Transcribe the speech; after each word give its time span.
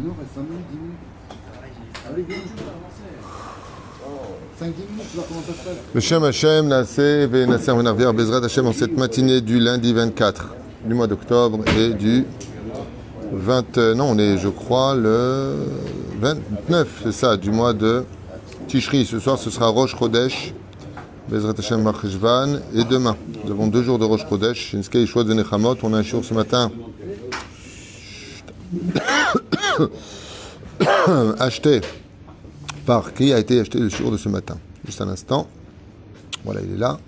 Non, 0.00 0.14
reste 0.18 0.30
5 0.34 0.40
minutes, 0.42 0.66
10 0.70 0.78
minutes. 0.78 0.96
Allez, 2.08 2.22
viens, 2.28 2.38
on 2.38 2.58
joue, 2.58 2.64
avancez. 2.68 3.10
5-10 4.60 4.66
minutes, 4.92 5.08
tu 5.10 5.16
vois 5.16 5.26
comment 5.28 5.42
ça 5.42 5.52
se. 5.52 5.94
Beshem 5.94 6.24
Hashem, 6.24 6.68
Naaseh 6.68 7.26
Venasser 7.26 7.72
Venarvier, 7.72 8.12
Bezrat 8.12 8.44
Hashem, 8.44 8.66
en 8.66 8.72
cette 8.72 8.96
matinée 8.96 9.40
du 9.40 9.58
lundi 9.58 9.92
24 9.92 10.54
du 10.86 10.94
mois 10.94 11.06
d'octobre 11.08 11.58
et 11.76 11.90
du 11.94 12.24
20. 13.32 13.78
euh, 13.78 13.94
Non, 13.94 14.10
on 14.12 14.18
est, 14.18 14.38
je 14.38 14.48
crois, 14.48 14.94
le 14.94 15.56
29, 16.20 17.00
c'est 17.04 17.12
ça, 17.12 17.36
du 17.36 17.50
mois 17.50 17.72
de 17.72 18.04
Tishri. 18.68 19.04
Ce 19.04 19.18
soir, 19.18 19.36
ce 19.38 19.50
sera 19.50 19.66
Rosh 19.68 19.96
Chodesh, 19.96 20.54
Bezrat 21.28 21.54
Hashem 21.58 21.82
Marcheshvan, 21.82 22.60
et 22.74 22.84
demain. 22.84 23.16
Nous 23.44 23.50
avons 23.50 23.66
deux 23.66 23.82
jours 23.82 23.98
de 23.98 24.04
Rosh 24.04 24.26
Chodesh, 24.28 24.70
Shinskei 24.70 25.06
Shua 25.06 25.24
de 25.24 25.34
Nechamot. 25.34 25.76
On 25.82 25.92
a 25.92 25.98
un 25.98 26.02
jour 26.02 26.24
ce 26.24 26.34
matin 26.34 26.70
acheté 31.38 31.80
par 32.86 33.14
qui 33.14 33.32
a 33.32 33.38
été 33.38 33.60
acheté 33.60 33.78
le 33.78 33.88
jour 33.88 34.10
de 34.10 34.16
ce 34.16 34.28
matin. 34.28 34.58
Juste 34.84 35.00
un 35.00 35.08
instant. 35.08 35.48
Voilà, 36.44 36.60
il 36.62 36.74
est 36.74 36.78
là. 36.78 36.98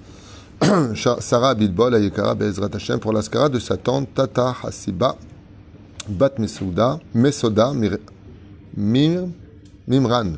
Sarah 1.20 1.54
Bilbol 1.54 1.94
Ayekara 1.94 2.34
Bezrat 2.34 2.70
Hashem 2.74 2.98
pour 3.00 3.12
l'ascara 3.12 3.48
de 3.48 3.58
sa 3.58 3.76
tante 3.76 4.14
Tata 4.14 4.54
Hasiba 4.62 5.16
Bat 6.08 6.38
Mesouda 6.38 7.00
Mesoda 7.14 7.72
Mimran 8.76 10.34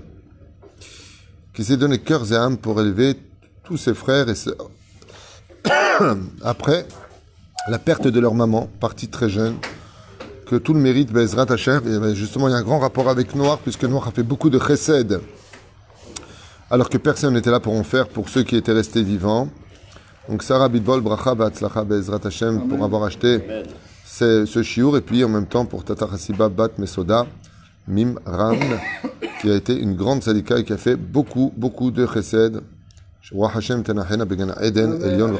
qui 1.54 1.64
s'est 1.64 1.76
donné 1.76 1.98
cœur 1.98 2.30
et 2.32 2.36
âme 2.36 2.56
pour 2.56 2.80
élever 2.80 3.14
tous 3.64 3.76
ses 3.76 3.94
frères 3.94 4.28
et 4.28 4.34
sœurs. 4.34 4.70
Après 6.42 6.86
la 7.68 7.78
perte 7.78 8.08
de 8.08 8.20
leur 8.20 8.34
maman, 8.34 8.68
partie 8.80 9.08
très 9.08 9.28
jeune, 9.28 9.56
que 10.52 10.58
tout 10.58 10.74
le 10.74 10.80
mérite 10.80 11.10
Bezrat 11.10 11.46
Hashem, 11.48 11.80
et 11.86 11.98
ben, 11.98 12.14
justement 12.14 12.46
il 12.46 12.50
y 12.50 12.54
a 12.54 12.58
un 12.58 12.62
grand 12.62 12.78
rapport 12.78 13.08
avec 13.08 13.34
Noir, 13.34 13.56
puisque 13.56 13.84
Noir 13.84 14.06
a 14.08 14.10
fait 14.10 14.22
beaucoup 14.22 14.50
de 14.50 14.58
chesed, 14.58 15.18
alors 16.70 16.90
que 16.90 16.98
personne 16.98 17.32
n'était 17.32 17.50
là 17.50 17.58
pour 17.58 17.72
en 17.72 17.82
faire 17.82 18.06
pour 18.06 18.28
ceux 18.28 18.42
qui 18.42 18.56
étaient 18.56 18.74
restés 18.74 19.02
vivants. 19.02 19.48
Donc 20.28 20.42
Sarah 20.42 20.68
Bidbol, 20.68 21.00
Bracha 21.00 21.34
Batzlacha 21.34 21.84
Bezrat 21.84 22.20
Hashem 22.22 22.68
pour 22.68 22.84
avoir 22.84 23.04
acheté 23.04 23.40
ce, 24.04 24.44
ce 24.44 24.62
chiour, 24.62 24.98
et 24.98 25.00
puis 25.00 25.24
en 25.24 25.30
même 25.30 25.46
temps 25.46 25.64
pour 25.64 25.84
Tata 25.84 26.06
Hasiba 26.12 26.50
Bat 26.50 26.72
Mesoda 26.76 27.26
Mim 27.88 28.16
Ram, 28.26 28.58
qui 29.40 29.50
a 29.50 29.54
été 29.54 29.74
une 29.74 29.94
grande 29.94 30.22
sadika 30.22 30.58
et 30.58 30.64
qui 30.64 30.74
a 30.74 30.76
fait 30.76 30.96
beaucoup, 30.96 31.50
beaucoup 31.56 31.90
de 31.90 32.06
chesed. 32.06 32.60
Roi 33.32 33.50
Hashem 33.54 33.82
Eden, 34.60 34.98
Elion. 35.02 35.32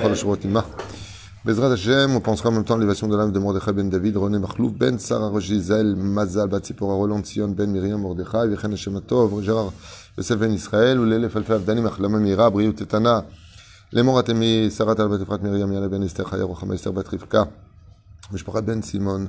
Bezrat 1.45 1.73
Hashem, 1.73 2.15
on 2.15 2.21
pensera 2.21 2.51
en 2.51 2.53
même 2.53 2.65
temps 2.65 2.75
à 2.75 2.79
l'élévation 2.79 3.09
de 3.09 3.17
l'âme 3.17 3.33
de 3.33 3.39
Mordechai 3.41 3.73
ben 3.73 3.91
David, 3.91 4.17
René 4.17 4.39
Machlouf, 4.39 4.75
ben 4.75 4.97
Sarah 5.01 5.27
Rogizel, 5.27 5.97
Mazal, 5.97 6.49
Batsipora, 6.49 6.95
Roland 6.95 7.25
Sion, 7.25 7.49
ben 7.49 7.69
Miriam 7.69 8.01
Mordechai, 8.01 8.47
Vechen 8.47 8.71
Hashem 8.71 8.95
Atov, 8.95 9.43
Gérard 9.43 9.73
Yosef 10.17 10.39
ben 10.39 10.53
Israël, 10.53 11.01
ou 11.01 11.05
l'élève 11.05 11.37
Alfa 11.37 11.55
Avdani, 11.55 11.81
Machlama 11.81 12.21
Mira, 12.21 12.49
Briou 12.49 12.73
Tetana, 12.73 13.25
les 13.91 14.05
Moratemi, 14.05 14.71
Sarah 14.71 14.95
Talbat 14.95 15.21
Efrat 15.21 15.39
Miriam, 15.39 15.73
Yala 15.73 15.89
ben 15.89 16.05
Esther, 16.05 16.31
Chaya 16.31 16.45
Rochama 16.45 16.75
Esther 16.75 16.93
Bat 16.93 17.09
Rivka, 17.09 17.49
Mishpachat 18.31 18.63
ben 18.63 18.81
Simon, 18.81 19.29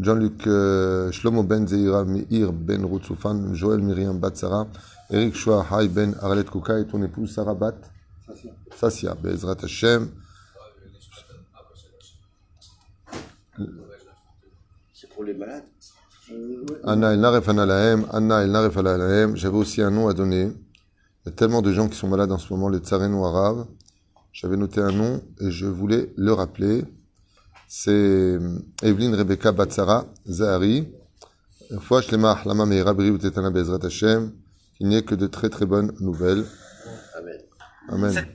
Jean-Luc 0.00 0.46
euh, 0.46 1.12
Shlomo 1.12 1.42
ben 1.42 1.68
Zeira, 1.68 2.06
Meir 2.06 2.50
ben 2.50 2.82
Routsoufan, 2.82 3.52
Joël 3.52 3.82
Miriam 3.82 4.18
Bat 4.18 4.36
Sarah, 4.36 4.66
Eric 5.10 5.34
Shua 5.34 5.66
Hay 5.70 5.88
ben 5.88 6.14
Arlet 6.22 6.44
Kouka 6.44 6.78
et 6.78 6.86
ton 6.86 7.02
épouse 7.02 7.34
Sarah 7.34 7.52
Bat 7.52 7.74
Sassia, 8.74 9.14
Bezrat 9.22 9.56
Hashem. 9.62 10.08
Pour 15.22 15.26
les 15.26 15.38
malades. 15.38 15.64
Anna 16.84 17.12
El 17.12 17.20
Naref 17.20 17.48
Anna 17.48 18.42
El. 18.42 19.36
J'avais 19.36 19.56
aussi 19.56 19.82
un 19.82 19.90
nom 19.90 20.08
à 20.08 20.14
donner. 20.14 20.44
Il 20.44 21.26
y 21.26 21.28
a 21.28 21.32
tellement 21.32 21.62
de 21.62 21.72
gens 21.72 21.88
qui 21.88 21.96
sont 21.96 22.08
malades 22.08 22.32
en 22.32 22.38
ce 22.38 22.52
moment, 22.52 22.68
les 22.68 22.78
tsareno 22.78 23.24
arabes. 23.24 23.66
J'avais 24.32 24.56
noté 24.56 24.80
un 24.80 24.90
nom 24.90 25.22
et 25.40 25.50
je 25.50 25.66
voulais 25.66 26.12
le 26.16 26.32
rappeler. 26.32 26.84
C'est 27.68 28.38
Evelyne 28.82 29.14
Rebecca 29.14 29.52
Batsara 29.52 30.06
Zahari. 30.26 30.88
Fois 31.80 32.02
Shlema 32.02 32.38
Lama 32.44 32.66
Meira 32.66 32.92
Briou 32.92 33.18
Tetana 33.18 33.50
Bezrat 33.50 33.84
Hashem. 33.84 34.32
Il 34.80 34.88
n'y 34.88 34.96
ait 34.96 35.02
que 35.02 35.14
de 35.14 35.26
très 35.26 35.48
très 35.48 35.66
bonnes 35.66 35.92
nouvelles. 36.00 36.44
Amen. 37.16 37.40
Amen. 37.88 38.26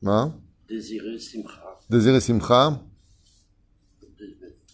Ma? 0.00 0.32
Désiré 0.68 1.18
Simcha. 1.18 1.80
Désiré 1.90 2.20
Simcha. 2.20 2.80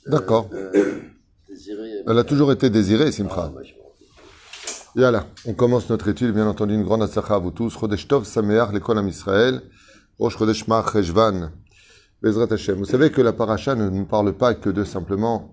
D'accord. 0.07 0.51
Euh, 0.53 1.01
désiré. 1.49 2.03
Elle 2.07 2.19
a 2.19 2.25
toujours 2.25 2.53
été 2.53 2.71
désirée, 2.71 3.11
Simcha. 3.13 3.53
Ah. 3.57 3.61
Yalla, 4.97 5.27
on 5.47 5.55
commence 5.55 5.89
notre 5.91 6.09
étude, 6.09 6.33
bien 6.33 6.47
entendu, 6.47 6.75
une 6.75 6.85
grande 6.85 7.03
atzacha 7.03 7.35
à 7.35 7.39
vous 7.39 7.51
tous. 7.51 7.71
Chodesh 7.71 8.07
Tov 8.07 8.25
Sameach, 8.25 8.73
l'école 8.73 9.07
Israël. 9.09 9.63
Rosh 10.19 10.37
Chodesh 10.39 10.65
Cheshvan. 10.93 11.51
Bezrat 12.23 12.53
Hashem. 12.53 12.77
Vous 12.77 12.85
savez 12.85 13.11
que 13.11 13.21
la 13.21 13.33
paracha 13.33 13.75
ne 13.75 13.89
nous 13.89 14.05
parle 14.05 14.33
pas 14.33 14.55
que 14.55 14.71
de 14.71 14.85
simplement, 14.85 15.53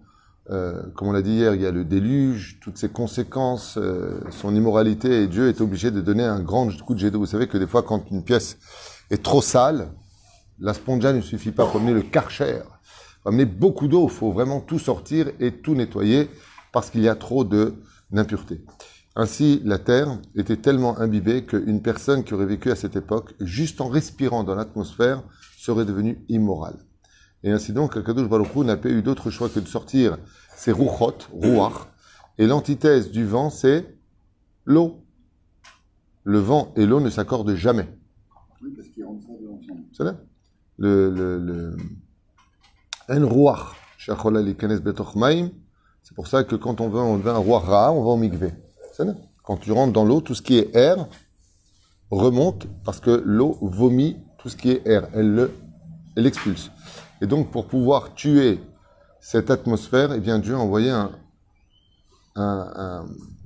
euh, 0.52 0.82
comme 0.96 1.10
on 1.10 1.12
l'a 1.12 1.22
dit 1.22 1.34
hier, 1.34 1.56
il 1.56 1.62
y 1.62 1.66
a 1.66 1.72
le 1.72 1.84
déluge, 1.84 2.60
toutes 2.62 2.78
ses 2.78 2.90
conséquences, 2.90 3.78
euh, 3.78 4.22
son 4.30 4.56
immoralité, 4.56 5.24
et 5.24 5.28
Dieu 5.28 5.50
est 5.50 5.60
obligé 5.60 5.92
de 5.92 6.02
donner 6.02 6.24
un 6.24 6.40
grand 6.40 6.70
coup 6.84 6.94
de 6.94 7.00
jet 7.00 7.12
d'eau. 7.12 7.20
Vous 7.20 7.26
savez 7.26 7.48
que 7.48 7.58
des 7.58 7.68
fois, 7.68 7.84
quand 7.84 8.10
une 8.12 8.24
pièce 8.24 8.58
est 9.10 9.24
trop 9.24 9.42
sale, 9.42 9.90
la 10.60 10.74
spongia 10.74 11.14
ne 11.14 11.22
suffit 11.22 11.52
pas 11.52 11.66
pour 11.66 11.82
amener 11.82 11.94
le 11.94 12.04
karcher. 12.04 12.62
Amener 13.26 13.46
beaucoup 13.46 13.88
d'eau. 13.88 14.08
Il 14.08 14.14
faut 14.14 14.32
vraiment 14.32 14.60
tout 14.62 14.80
sortir 14.80 15.30
et 15.40 15.52
tout 15.52 15.76
nettoyer 15.76 16.30
parce 16.72 16.90
qu'il 16.90 17.02
y 17.02 17.10
a 17.10 17.16
trop 17.16 17.44
de 17.44 17.76
d'impuretés. 18.12 18.62
Ainsi, 19.16 19.62
la 19.66 19.78
terre 19.78 20.20
était 20.36 20.58
tellement 20.58 20.98
imbibée 21.00 21.46
qu'une 21.46 21.82
personne 21.82 22.24
qui 22.24 22.34
aurait 22.34 22.46
vécu 22.46 22.72
à 22.72 22.76
cette 22.76 22.96
époque, 22.96 23.34
juste 23.40 23.82
en 23.82 23.88
respirant 23.88 24.44
dans 24.44 24.56
l'atmosphère, 24.56 25.24
serait 25.58 25.86
devenue 25.86 26.24
immorale. 26.30 26.78
Et 27.44 27.52
ainsi 27.52 27.74
donc, 27.74 27.98
Akadosh 27.98 28.30
Baruch 28.30 28.56
n'a 28.58 28.78
pas 28.78 28.90
eu 28.90 29.02
d'autre 29.02 29.30
choix 29.30 29.50
que 29.50 29.60
de 29.60 29.68
sortir 29.68 30.18
ses 30.56 30.72
rouchot, 30.72 31.16
rouach, 31.32 31.88
et 32.38 32.48
l'antithèse 32.48 33.12
du 33.12 33.26
vent, 33.26 33.50
c'est 33.50 33.98
l'eau. 34.66 35.04
Le 36.24 36.40
vent 36.40 36.72
et 36.76 36.86
l'eau 36.86 37.00
ne 37.00 37.10
s'accordent 37.10 37.56
jamais. 37.56 37.88
Oui, 38.62 38.72
parce 38.76 38.88
qu'ils 38.90 39.04
rentrent 39.04 39.28
de 39.28 39.48
ensemble. 39.48 39.84
C'est 39.92 40.04
là 40.04 40.16
Le, 40.78 41.10
le, 41.10 41.40
le, 41.40 41.76
betoch 44.82 45.16
maim. 45.16 45.50
c'est 46.04 46.16
pour 46.16 46.28
ça 46.28 46.44
que 46.44 46.56
quand 46.56 46.82
on 46.82 46.90
veut 46.90 47.00
enlever 47.00 47.30
un 47.32 47.38
roi 47.38 47.60
ra, 47.60 47.92
on 47.92 48.04
va 48.04 48.10
au 48.12 48.18
mikvé. 48.18 48.54
Quand 49.44 49.58
tu 49.58 49.72
rentres 49.72 49.94
dans 49.94 50.06
l'eau, 50.06 50.22
tout 50.22 50.36
ce 50.36 50.42
qui 50.42 50.58
est 50.58 50.76
air 50.76 51.08
remonte 52.12 52.68
parce 52.84 53.00
que 53.00 53.22
l'eau 53.26 53.58
vomit 53.62 54.18
tout 54.38 54.50
ce 54.50 54.56
qui 54.56 54.72
est 54.72 54.86
air. 54.88 55.08
Elle 55.14 55.34
le, 55.34 55.52
l'expulse. 56.16 56.72
Et 57.22 57.28
donc, 57.28 57.52
pour 57.52 57.68
pouvoir 57.68 58.14
tuer 58.16 58.60
cette 59.20 59.50
atmosphère, 59.52 60.14
eh 60.14 60.20
bien, 60.20 60.40
Dieu 60.40 60.56
a 60.56 60.60
envoyé 60.60 60.90
un- 60.90 61.12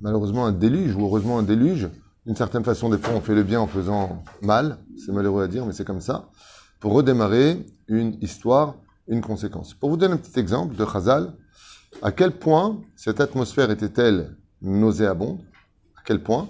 malheureusement 0.00 0.46
un 0.46 0.52
déluge, 0.52 0.94
ou 0.96 1.02
heureusement 1.04 1.38
un 1.38 1.42
déluge. 1.42 1.88
D'une 2.24 2.36
certaine 2.36 2.64
façon, 2.64 2.88
des 2.88 2.98
fois, 2.98 3.14
on 3.14 3.20
fait 3.20 3.34
le 3.34 3.42
bien 3.42 3.60
en 3.60 3.66
faisant 3.66 4.22
mal. 4.42 4.78
C'est 5.04 5.12
malheureux 5.12 5.44
à 5.44 5.48
dire, 5.48 5.64
mais 5.66 5.72
c'est 5.72 5.84
comme 5.84 6.00
ça. 6.00 6.28
Pour 6.80 6.92
redémarrer 6.92 7.66
une 7.88 8.16
histoire, 8.22 8.74
une 9.08 9.20
conséquence. 9.20 9.74
Pour 9.74 9.90
vous 9.90 9.96
donner 9.96 10.14
un 10.14 10.18
petit 10.18 10.38
exemple 10.38 10.74
de 10.74 10.84
Chazal, 10.84 11.32
à 12.02 12.12
quel 12.12 12.32
point 12.32 12.80
cette 12.96 13.20
atmosphère 13.20 13.70
était-elle 13.70 14.36
nauséabonde? 14.60 15.40
À 15.96 16.02
quel 16.04 16.22
point? 16.22 16.48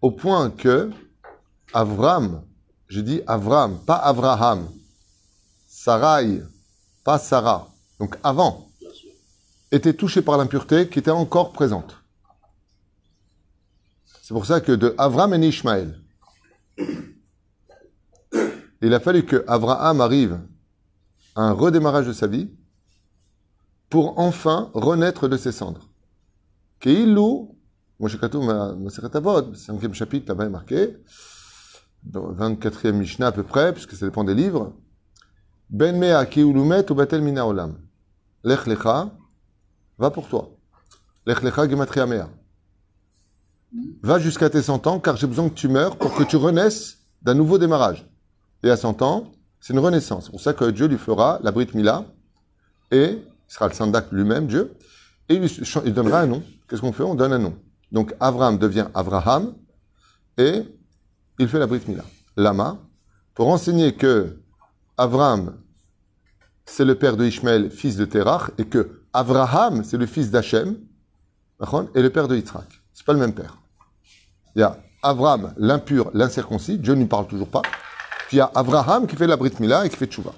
Au 0.00 0.10
point 0.10 0.50
que 0.50 0.90
Avram, 1.72 2.42
je 2.88 3.00
dis 3.00 3.20
Avram, 3.26 3.78
pas 3.84 3.96
Avraham, 3.96 4.68
Sarai, 5.66 6.42
pas 7.04 7.18
Sarah, 7.18 7.68
donc 8.00 8.16
avant, 8.22 8.68
était 9.70 9.94
touché 9.94 10.22
par 10.22 10.38
l'impureté 10.38 10.88
qui 10.88 10.98
était 10.98 11.10
encore 11.10 11.52
présente. 11.52 11.96
C'est 14.22 14.34
pour 14.34 14.46
ça 14.46 14.60
que 14.60 14.72
de 14.72 14.94
Avram 14.98 15.34
et 15.34 15.46
Ishmaël, 15.46 16.00
il 18.82 18.92
a 18.92 19.00
fallu 19.00 19.24
que 19.24 19.44
Abraham 19.46 20.00
arrive 20.00 20.40
un 21.36 21.52
redémarrage 21.52 22.06
de 22.06 22.12
sa 22.12 22.26
vie 22.26 22.50
pour 23.90 24.18
enfin 24.18 24.70
renaître 24.74 25.28
de 25.28 25.36
ses 25.36 25.52
cendres. 25.52 25.88
Keilou, 26.80 27.56
Moshe 28.00 28.18
Avod, 29.14 29.54
cinquième 29.54 29.94
chapitre, 29.94 30.28
là-bas 30.28 30.46
est 30.46 30.50
marqué, 30.50 30.96
dans 32.02 32.26
le 32.26 32.34
24e 32.34 32.92
Mishnah 32.92 33.28
à 33.28 33.32
peu 33.32 33.42
près, 33.42 33.72
puisque 33.72 33.94
ça 33.94 34.06
dépend 34.06 34.24
des 34.24 34.34
livres, 34.34 34.74
Ben 35.70 35.96
Mea 35.96 36.24
Keulumet 36.26 36.90
ou 36.90 36.94
Batel 36.94 37.22
Mina 37.22 37.46
Olam. 37.46 37.78
Lech 38.44 38.66
Lecha, 38.66 39.10
va 39.98 40.10
pour 40.10 40.28
toi. 40.28 40.50
Lech 41.26 41.42
Lecha 41.42 41.68
Gematria 41.68 42.06
Mea. 42.06 42.28
Va 44.02 44.18
jusqu'à 44.18 44.48
tes 44.48 44.62
100 44.62 44.86
ans, 44.86 45.00
car 45.00 45.16
j'ai 45.16 45.26
besoin 45.26 45.48
que 45.48 45.54
tu 45.54 45.68
meurs 45.68 45.96
pour 45.96 46.14
que 46.14 46.22
tu 46.22 46.36
renaisses 46.36 46.98
d'un 47.22 47.34
nouveau 47.34 47.58
démarrage. 47.58 48.08
Et 48.62 48.70
à 48.70 48.76
100 48.76 49.02
ans, 49.02 49.32
c'est 49.60 49.72
une 49.72 49.78
renaissance. 49.78 50.26
C'est 50.26 50.30
pour 50.30 50.40
ça 50.40 50.52
que 50.52 50.66
Dieu 50.70 50.86
lui 50.86 50.98
fera 50.98 51.38
la 51.42 51.50
Brit 51.50 51.68
Mila 51.74 52.04
et 52.90 53.18
il 53.48 53.52
sera 53.52 53.68
le 53.68 53.74
Sandak 53.74 54.10
lui-même, 54.12 54.46
Dieu, 54.46 54.74
et 55.28 55.34
il, 55.34 55.40
lui- 55.42 55.92
donnera 55.92 56.20
un 56.20 56.26
nom. 56.26 56.42
Qu'est-ce 56.68 56.80
qu'on 56.80 56.92
fait? 56.92 57.02
On 57.02 57.14
donne 57.14 57.32
un 57.32 57.38
nom. 57.38 57.56
Donc 57.92 58.14
Avram 58.20 58.58
devient 58.58 58.86
Avraham, 58.94 59.54
et 60.36 60.62
il 61.38 61.48
fait 61.48 61.58
la 61.58 61.66
Brit 61.66 61.82
Mila. 61.86 62.04
Lama, 62.36 62.78
pour 63.34 63.48
enseigner 63.48 63.94
que 63.94 64.38
Avram, 64.96 65.56
c'est 66.64 66.84
le 66.84 66.96
père 66.96 67.16
de 67.16 67.24
Ishmael, 67.24 67.70
fils 67.70 67.96
de 67.96 68.04
Terach, 68.04 68.50
et 68.58 68.64
que 68.64 69.02
Avraham, 69.12 69.84
c'est 69.84 69.96
le 69.96 70.06
fils 70.06 70.30
d'Hachem, 70.30 70.76
et 71.94 72.02
le 72.02 72.10
père 72.10 72.28
de 72.28 72.36
Yitzhak. 72.36 72.66
C'est 72.92 73.06
pas 73.06 73.12
le 73.12 73.18
même 73.18 73.32
père. 73.32 73.56
Il 74.54 74.60
y 74.60 74.62
a 74.62 74.78
Avram, 75.02 75.54
l'impur, 75.56 76.10
l'incirconcis, 76.12 76.78
Dieu 76.78 76.94
ne 76.94 77.04
parle 77.04 77.26
toujours 77.26 77.48
pas. 77.48 77.62
Puis 78.27 78.37
il 78.37 78.37
y 78.37 78.41
a 78.41 78.51
Avraham 78.55 79.07
qui 79.07 79.15
fait 79.15 79.27
la 79.27 79.37
Brit 79.37 79.53
Mila 79.59 79.85
et 79.85 79.89
qui 79.89 79.97
fait 79.97 80.07
Tchouva. 80.07 80.33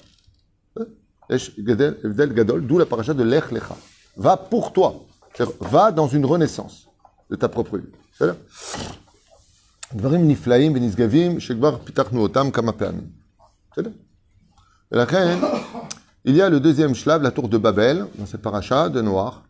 Esh 1.29 1.51
Gedel- 1.57 1.97
Evdel 2.03 2.33
Gadol, 2.33 2.65
d'où 2.67 2.77
la 2.77 2.85
paracha 2.85 3.13
de 3.13 3.23
Lech 3.23 3.51
Lecha. 3.51 3.75
Va 4.17 4.35
pour 4.37 4.73
toi. 4.73 5.05
C'est-à-dire, 5.33 5.55
Va 5.61 5.91
dans 5.91 6.07
une 6.07 6.25
renaissance 6.25 6.87
de 7.29 7.35
ta 7.35 7.47
propre 7.47 7.77
vie. 7.77 7.91
בסדר? 8.15 8.33
דברים 9.95 10.27
נפלאים 10.27 10.73
ונשגבים 10.75 11.39
שכבר 11.39 11.77
פיתחנו 11.83 12.21
אותם 12.21 12.51
כמה 12.51 12.71
פעמים. 12.71 13.07
בסדר? 13.71 13.89
ולכן, 14.91 15.39
il 16.25 16.35
y 16.35 16.41
a 16.41 16.49
le 16.49 16.59
deuxième 16.59 16.93
shlav, 16.95 17.21
la 17.23 17.31
tour 17.31 17.49
de 17.49 17.57
Babel, 17.57 18.05
dans 18.15 18.25
cette 18.25 18.41
paracha 18.41 18.89
de 18.89 19.01
Noir, 19.01 19.43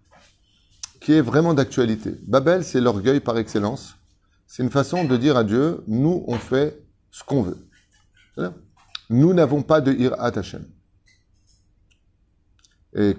qui 1.02 1.14
est 1.14 1.22
vraiment 1.22 1.54
d'actualité. 1.54 2.12
Babel, 2.26 2.64
c'est 2.64 2.80
l'orgueil 2.82 3.20
par 3.20 3.38
excellence. 3.38 3.96
C'est 4.48 4.64
une 4.64 4.70
façon 4.72 5.04
de 5.04 5.18
dire 5.18 5.36
à 5.38 5.44
Dieu, 5.44 5.84
nous, 5.88 6.24
on 6.28 6.38
fait 6.38 6.82
ce 7.12 7.24
qu'on 7.24 7.42
veut. 7.42 7.58
Nous 9.11 9.33
n'avons 9.35 9.63
pas 9.63 9.81
de 9.81 9.93
Hirat 9.93 10.39
Hashem. 10.39 10.65
Et 12.95 13.17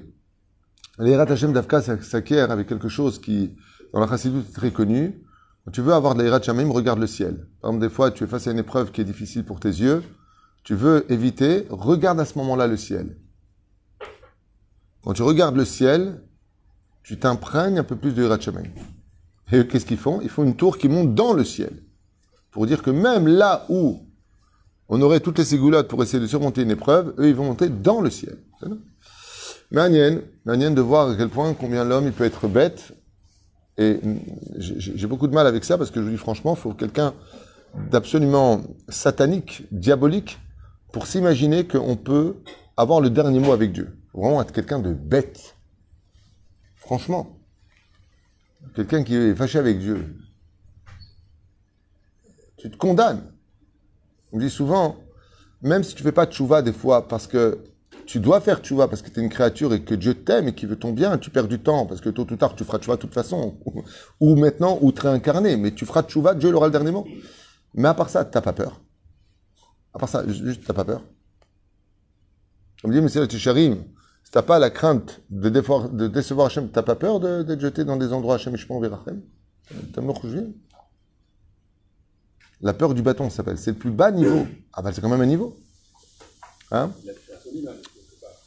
l'Hirat 0.98 1.32
Hashem 1.32 1.54
d'Afka 1.54 1.82
s'acquiert 1.82 2.52
avec 2.52 2.68
quelque 2.68 2.90
chose 2.90 3.20
qui, 3.20 3.56
dans 3.94 4.00
la 4.00 4.08
Chassidut, 4.08 4.40
est 4.40 4.54
très 4.54 4.72
connu. 4.72 5.24
Quand 5.66 5.72
tu 5.72 5.82
veux 5.82 5.94
avoir 5.94 6.16
de 6.16 6.24
l'Hirat 6.24 6.38
Hashem, 6.38 6.72
regarde 6.72 7.00
le 7.00 7.08
ciel. 7.08 7.48
Par 7.62 7.72
exemple, 7.72 7.88
des 7.88 7.94
fois, 7.94 8.12
tu 8.12 8.24
es 8.24 8.28
face 8.28 8.48
à 8.48 8.52
une 8.52 8.60
épreuve 8.60 8.92
qui 8.92 9.02
est 9.02 9.06
difficile 9.06 9.46
pour 9.46 9.60
tes 9.60 9.70
yeux. 9.70 10.04
Tu 10.64 10.76
veux 10.76 11.12
éviter, 11.12 11.66
regarde 11.70 12.20
à 12.20 12.26
ce 12.26 12.38
moment-là 12.38 12.68
le 12.68 12.78
ciel. 12.78 13.18
Quand 15.04 15.14
tu 15.14 15.24
regardes 15.24 15.56
le 15.56 15.66
ciel, 15.66 16.22
tu 17.04 17.18
t'imprègnes 17.18 17.80
un 17.80 17.84
peu 17.84 17.96
plus 17.96 18.14
de 18.14 18.24
Hirat 18.24 18.36
Hashem. 18.36 18.62
Et 19.52 19.68
qu'est-ce 19.68 19.86
qu'ils 19.86 19.98
font? 19.98 20.22
Ils 20.22 20.30
font 20.30 20.44
une 20.44 20.56
tour 20.56 20.78
qui 20.78 20.90
monte 20.90 21.16
dans 21.16 21.34
le 21.34 21.44
ciel. 21.44 21.84
Pour 22.52 22.68
dire 22.68 22.84
que 22.84 22.92
même 22.92 23.28
là 23.28 23.66
où 23.70 24.06
on 24.90 25.02
aurait 25.02 25.20
toutes 25.20 25.38
les 25.38 25.46
ségoulottes 25.46 25.88
pour 25.88 26.02
essayer 26.02 26.20
de 26.20 26.28
surmonter 26.28 26.64
une 26.64 26.72
épreuve, 26.72 27.14
eux, 27.20 27.28
ils 27.28 27.36
vont 27.36 27.46
monter 27.46 27.70
dans 27.70 28.02
le 28.02 28.10
ciel. 28.10 28.38
Manienne, 29.72 30.24
manienne 30.46 30.74
de 30.74 30.82
voir 30.82 31.12
à 31.12 31.16
quel 31.16 31.30
point 31.30 31.54
combien 31.54 31.84
l'homme 31.84 32.08
il 32.08 32.12
peut 32.12 32.26
être 32.26 32.48
bête. 32.48 32.94
Et 33.78 34.00
j'ai 34.58 34.80
j'ai 34.80 35.08
beaucoup 35.08 35.28
de 35.28 35.34
mal 35.34 35.46
avec 35.46 35.64
ça 35.64 35.78
parce 35.78 35.92
que 35.92 36.00
je 36.00 36.06
vous 36.06 36.12
dis 36.12 36.18
franchement, 36.18 36.56
il 36.56 36.60
faut 36.60 36.74
quelqu'un 36.74 37.14
d'absolument 37.92 38.62
satanique, 38.90 39.64
diabolique, 39.72 40.40
pour 40.92 41.06
s'imaginer 41.06 41.68
qu'on 41.68 41.96
peut 41.96 42.38
avoir 42.76 43.00
le 43.00 43.12
dernier 43.12 43.40
mot 43.40 43.54
avec 43.54 43.72
Dieu. 43.72 43.96
Faut 44.12 44.22
vraiment 44.22 44.42
être 44.42 44.52
quelqu'un 44.52 44.80
de 44.80 44.92
bête. 44.92 45.56
Franchement. 46.76 47.38
Quelqu'un 48.76 49.04
qui 49.04 49.16
est 49.16 49.36
fâché 49.36 49.60
avec 49.60 49.78
Dieu. 49.78 50.16
Tu 52.58 52.72
te 52.72 52.76
condamnes. 52.76 53.32
On 54.32 54.40
dit 54.40 54.50
souvent, 54.50 54.98
même 55.62 55.84
si 55.84 55.96
tu 55.96 56.04
fais 56.04 56.12
pas 56.12 56.26
de 56.26 56.32
tchouva 56.32 56.62
des 56.62 56.74
fois, 56.74 57.08
parce 57.08 57.28
que 57.28 57.60
tu 58.06 58.20
dois 58.20 58.42
faire 58.42 58.60
tchouva, 58.60 58.88
parce 58.88 59.02
que 59.02 59.10
tu 59.10 59.20
es 59.20 59.24
une 59.24 59.30
créature 59.30 59.74
et 59.74 59.84
que 59.84 59.96
Dieu 59.96 60.14
t'aime 60.14 60.48
et 60.48 60.56
qu'il 60.56 60.68
veut 60.68 60.78
ton 60.78 60.92
bien, 60.92 61.18
tu 61.18 61.30
perds 61.30 61.48
du 61.48 61.60
temps, 61.60 61.86
parce 61.86 62.02
que 62.02 62.10
tôt 62.10 62.26
ou 62.32 62.36
tard 62.36 62.56
tu 62.56 62.64
feras 62.64 62.80
tchouva 62.80 62.96
de 62.96 63.02
toute 63.02 63.14
façon, 63.14 63.58
ou 64.20 64.36
maintenant, 64.36 64.78
ou 64.82 64.92
te 64.92 65.02
réincarner, 65.02 65.58
mais 65.58 65.72
tu 65.72 65.86
feras 65.86 66.04
tchouva, 66.04 66.36
Dieu 66.36 66.50
il 66.50 66.56
aura 66.56 66.68
le 66.68 66.72
dernier 66.72 66.92
mot. 66.92 67.08
Mais 67.74 67.88
à 67.88 67.94
part 67.94 68.10
ça, 68.10 68.26
t'as 68.26 68.42
pas 68.42 68.54
peur. 68.54 68.82
À 69.94 70.00
part 70.00 70.10
ça, 70.10 70.28
juste, 70.28 70.64
t'as 70.66 70.74
pas 70.74 70.86
peur. 70.86 71.04
On 72.84 72.88
me 72.88 72.94
dit, 72.94 73.02
mais 73.02 73.10
c'est 73.10 73.20
le. 73.20 73.28
Si 74.24 74.34
t'as 74.34 74.44
pas 74.44 74.60
la 74.60 74.70
crainte 74.70 75.22
de, 75.32 75.50
décevoir 76.08 76.48
Hachem, 76.48 76.70
t'as 76.70 76.84
pas 76.84 76.96
peur 76.96 77.20
d'être 77.20 77.60
jeté 77.60 77.84
dans 77.84 77.98
des 77.98 78.14
endroits 78.14 78.36
Hachem 78.36 78.56
Virachem 78.56 79.22
T'as 79.94 80.02
me 80.02 80.12
rougir 80.12 80.44
La 82.62 82.74
peur 82.74 82.94
du 82.94 83.02
bâton, 83.02 83.30
ça 83.30 83.38
s'appelle. 83.38 83.58
C'est 83.58 83.72
le 83.72 83.78
plus 83.78 83.92
bas 83.92 84.12
niveau. 84.12 84.46
Ah 84.74 84.82
bah 84.82 84.92
c'est 84.94 85.02
quand 85.02 85.10
même 85.10 85.22
un 85.22 85.26
niveau. 85.26 85.56
Hein 86.72 86.92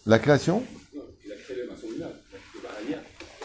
La 0.07 0.19
création 0.19 0.63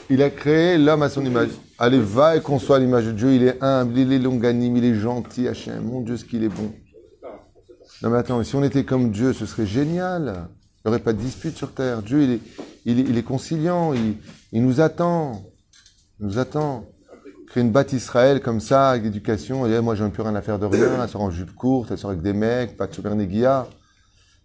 Il 0.09 0.21
a 0.21 0.29
créé 0.29 0.77
l'homme 0.77 1.03
à 1.03 1.09
son 1.09 1.25
image. 1.25 1.49
Allez, 1.77 1.99
va 1.99 2.37
et 2.37 2.41
conçoit 2.41 2.79
l'image 2.79 3.05
de 3.05 3.11
Dieu. 3.11 3.33
Il 3.33 3.43
est 3.43 3.61
humble, 3.61 3.97
il 3.97 4.13
est 4.13 4.19
longanime, 4.19 4.77
il 4.77 4.85
est 4.85 4.95
gentil, 4.95 5.47
Hachem. 5.47 5.83
Mon 5.83 6.01
Dieu, 6.01 6.17
ce 6.17 6.25
qu'il 6.25 6.43
est 6.43 6.49
bon. 6.49 6.73
Non 8.01 8.11
mais 8.11 8.17
attends, 8.17 8.43
si 8.43 8.55
on 8.55 8.63
était 8.63 8.83
comme 8.83 9.11
Dieu, 9.11 9.33
ce 9.33 9.45
serait 9.45 9.65
génial. 9.65 10.47
Il 10.85 10.89
n'y 10.89 10.89
aurait 10.89 11.03
pas 11.03 11.13
de 11.13 11.19
dispute 11.19 11.57
sur 11.57 11.73
Terre. 11.73 12.03
Dieu, 12.03 12.23
il 12.23 12.31
est, 12.31 12.39
il 12.85 12.99
est, 12.99 13.03
il 13.03 13.17
est 13.17 13.23
conciliant, 13.23 13.93
il, 13.93 14.17
il 14.51 14.63
nous 14.63 14.81
attend. 14.81 15.43
Il 16.19 16.27
nous 16.27 16.37
attend. 16.37 16.85
Créer 17.47 17.63
une 17.63 17.71
batte 17.71 17.93
Israël 17.93 18.41
comme 18.41 18.59
ça, 18.59 18.89
avec 18.89 19.03
l'éducation, 19.03 19.65
et 19.65 19.71
eh, 19.71 19.81
moi 19.81 19.95
j'ai 19.95 20.07
plus 20.09 20.21
rien 20.21 20.35
à 20.35 20.41
faire 20.41 20.59
de 20.59 20.65
rien, 20.65 21.01
elle 21.01 21.09
sort 21.09 21.21
en 21.21 21.31
jupe 21.31 21.55
courte, 21.55 21.91
elle 21.91 21.97
sort 21.97 22.11
avec 22.11 22.21
des 22.21 22.33
mecs, 22.33 22.75
pas 22.75 22.87
de 22.87 22.93
super 22.93 23.15
néguia. 23.15 23.67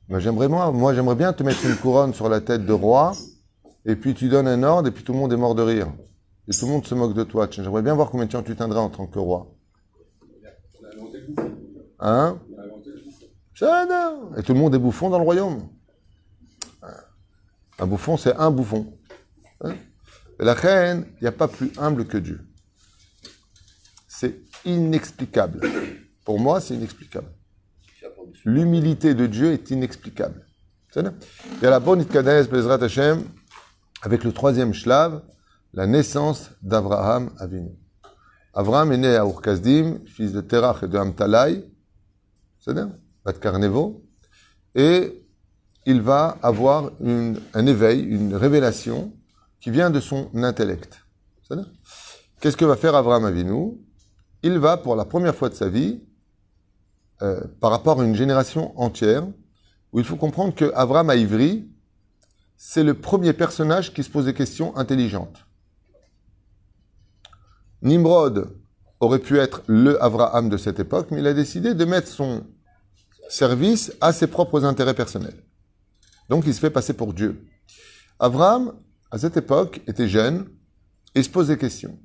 Moi 0.09 0.21
j'aimerais 0.21 0.49
moi, 0.49 0.71
moi 0.71 0.95
j'aimerais 0.95 1.17
bien 1.17 1.33
te 1.33 1.43
mettre 1.43 1.65
une 1.67 1.77
couronne 1.77 2.15
sur 2.15 2.29
la 2.29 2.41
tête 2.41 2.65
de 2.65 2.73
roi, 2.73 3.13
et 3.85 3.97
puis 3.97 4.15
tu 4.15 4.29
donnes 4.29 4.47
un 4.47 4.63
ordre, 4.63 4.89
et 4.89 4.93
puis 4.93 5.03
tout 5.03 5.13
le 5.13 5.19
monde 5.19 5.33
est 5.33 5.37
mort 5.37 5.55
de 5.55 5.63
rire. 5.63 5.89
Et 6.49 6.53
tout 6.53 6.67
le 6.67 6.73
monde 6.73 6.87
se 6.87 6.95
moque 6.95 7.15
de 7.15 7.25
toi. 7.25 7.49
J'aimerais 7.51 7.83
bien 7.83 7.95
voir 7.95 8.11
combien 8.11 8.27
de 8.27 8.33
temps 8.33 8.43
tu 8.43 8.55
tiendras 8.57 8.81
en 8.81 8.89
tant 8.89 9.07
que 9.07 9.19
roi. 9.19 9.49
Hein? 12.01 12.39
Et 14.37 14.43
tout 14.43 14.55
le 14.55 14.59
monde 14.59 14.75
est 14.75 14.79
bouffon 14.79 15.09
dans 15.09 15.19
le 15.19 15.25
royaume. 15.25 15.69
Un 17.79 17.87
bouffon, 17.87 18.17
c'est 18.17 18.35
un 18.37 18.51
bouffon. 18.51 18.93
Hein? 19.63 19.75
Et 20.41 20.45
la 20.45 20.55
reine, 20.55 21.07
il 21.21 21.25
n'y 21.25 21.29
a 21.29 21.33
pas 21.33 21.49
plus 21.49 21.73
humble 21.79 22.07
que 22.07 22.19
Dieu. 22.19 22.41
Inexplicable. 24.65 25.61
Pour 26.25 26.39
moi, 26.39 26.61
c'est 26.61 26.75
inexplicable. 26.75 27.29
L'humilité 28.45 29.15
de 29.15 29.27
Dieu 29.27 29.53
est 29.53 29.71
inexplicable. 29.71 30.47
Y 30.97 31.67
a 31.67 31.71
la 31.71 31.81
bonne 31.81 32.05
Bezrat 32.05 32.83
Hashem, 32.83 33.25
avec 34.03 34.25
le 34.25 34.33
troisième 34.33 34.75
shlav, 34.75 35.23
la 35.73 35.87
naissance 35.87 36.51
d'Abraham 36.63 37.31
Avinu. 37.39 37.71
Abraham 38.53 38.93
est 38.93 38.99
né 38.99 39.17
à 39.17 39.25
Urkazdim, 39.25 40.01
fils 40.07 40.33
de 40.33 40.43
Terach 40.43 40.83
et 40.83 40.89
de 40.89 40.99
Amtalai, 40.99 41.65
c'est-à-dire, 42.61 42.91
Bat 43.25 43.33
Karnevo, 43.35 44.05
et 44.75 45.25
il 45.87 46.03
va 46.03 46.37
avoir 46.43 46.93
une- 47.01 47.41
un 47.55 47.67
éveil, 47.67 48.03
une 48.03 48.35
révélation 48.35 49.13
qui 49.61 49.71
vient 49.71 49.91
de 49.91 50.01
son 50.01 50.31
intellect. 50.35 51.01
Qu'est-ce 52.41 52.57
que 52.57 52.65
va 52.65 52.77
faire 52.77 52.95
Abraham 52.95 53.25
Avinu? 53.25 53.79
Il 54.43 54.59
va, 54.59 54.77
pour 54.77 54.97
la 54.97 55.05
première 55.05 55.35
fois 55.35 55.49
de 55.49 55.55
sa 55.55 55.69
vie, 55.69 56.01
euh, 57.23 57.41
par 57.61 57.71
rapport 57.71 58.01
à 58.01 58.05
une 58.05 58.17
génération 58.17 58.79
entière, 58.81 59.27
où 59.93 59.99
il 59.99 60.05
faut 60.05 60.17
comprendre 60.17 60.55
que 60.55 60.73
Abraham 60.75 61.11
à 61.11 61.17
Ivry, 61.17 61.69
c'est 62.57 62.83
le 62.83 62.95
premier 62.95 63.33
personnage 63.33 63.93
qui 63.93 64.03
se 64.03 64.11
pose 64.11 64.25
des 64.25 64.35
questions 64.35 64.77
intelligentes. 64.77 65.47
Nimrod 67.83 68.57
aurait 69.01 69.19
pu 69.19 69.39
être 69.39 69.63
le 69.67 70.03
Abraham 70.03 70.49
de 70.49 70.57
cette 70.57 70.79
époque, 70.79 71.09
mais 71.11 71.19
il 71.19 71.27
a 71.27 71.35
décidé 71.35 71.75
de 71.75 71.85
mettre 71.85 72.09
son 72.09 72.47
service 73.29 73.93
à 74.01 74.13
ses 74.13 74.27
propres 74.27 74.65
intérêts 74.65 74.95
personnels. 74.95 75.43
Donc 76.29 76.45
il 76.47 76.55
se 76.55 76.61
fait 76.61 76.71
passer 76.71 76.93
pour 76.93 77.13
Dieu. 77.13 77.45
Abraham, 78.19 78.75
à 79.11 79.19
cette 79.19 79.37
époque, 79.37 79.81
était 79.87 80.09
jeune 80.09 80.47
et 81.15 81.23
se 81.23 81.31
pose 81.31 81.49
des 81.49 81.59
questions. 81.59 81.99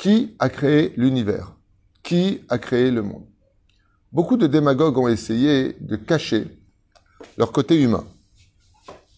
Qui 0.00 0.34
a 0.38 0.48
créé 0.48 0.94
l'univers? 0.96 1.52
Qui 2.02 2.40
a 2.48 2.56
créé 2.56 2.90
le 2.90 3.02
monde? 3.02 3.26
Beaucoup 4.12 4.38
de 4.38 4.46
démagogues 4.46 4.96
ont 4.96 5.08
essayé 5.08 5.76
de 5.78 5.94
cacher 5.94 6.58
leur 7.36 7.52
côté 7.52 7.78
humain. 7.78 8.06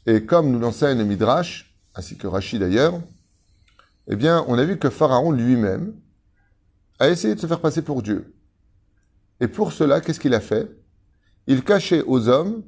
Et 0.06 0.26
comme 0.26 0.50
nous 0.50 0.58
l'enseigne 0.58 0.98
le 0.98 1.04
Midrash, 1.04 1.72
ainsi 1.94 2.18
que 2.18 2.26
Rachid 2.26 2.58
d'ailleurs, 2.58 3.00
eh 4.08 4.16
bien, 4.16 4.44
on 4.48 4.58
a 4.58 4.64
vu 4.64 4.76
que 4.76 4.90
Pharaon 4.90 5.30
lui-même 5.30 5.94
a 6.98 7.10
essayé 7.10 7.36
de 7.36 7.40
se 7.40 7.46
faire 7.46 7.60
passer 7.60 7.82
pour 7.82 8.02
Dieu. 8.02 8.34
Et 9.38 9.46
pour 9.46 9.72
cela, 9.72 10.00
qu'est-ce 10.00 10.18
qu'il 10.18 10.34
a 10.34 10.40
fait? 10.40 10.68
Il 11.46 11.62
cachait 11.62 12.02
aux 12.02 12.26
hommes 12.26 12.64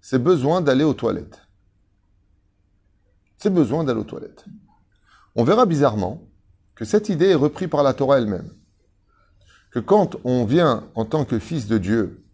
ses 0.00 0.20
besoins 0.20 0.60
d'aller 0.60 0.84
aux 0.84 0.94
toilettes. 0.94 1.40
Ses 3.38 3.50
besoins 3.50 3.82
d'aller 3.82 3.98
aux 3.98 4.04
toilettes. 4.04 4.44
On 5.34 5.42
verra 5.42 5.66
bizarrement 5.66 6.28
que 6.76 6.84
cette 6.84 7.08
idée 7.08 7.30
est 7.30 7.34
reprise 7.34 7.68
par 7.68 7.82
la 7.82 7.94
Torah 7.94 8.18
elle-même. 8.18 8.52
Que 9.72 9.80
quand 9.80 10.16
on 10.24 10.44
vient 10.44 10.84
en 10.94 11.04
tant 11.04 11.24
que 11.24 11.38
fils 11.38 11.66
de 11.66 11.78
Dieu, 11.78 12.24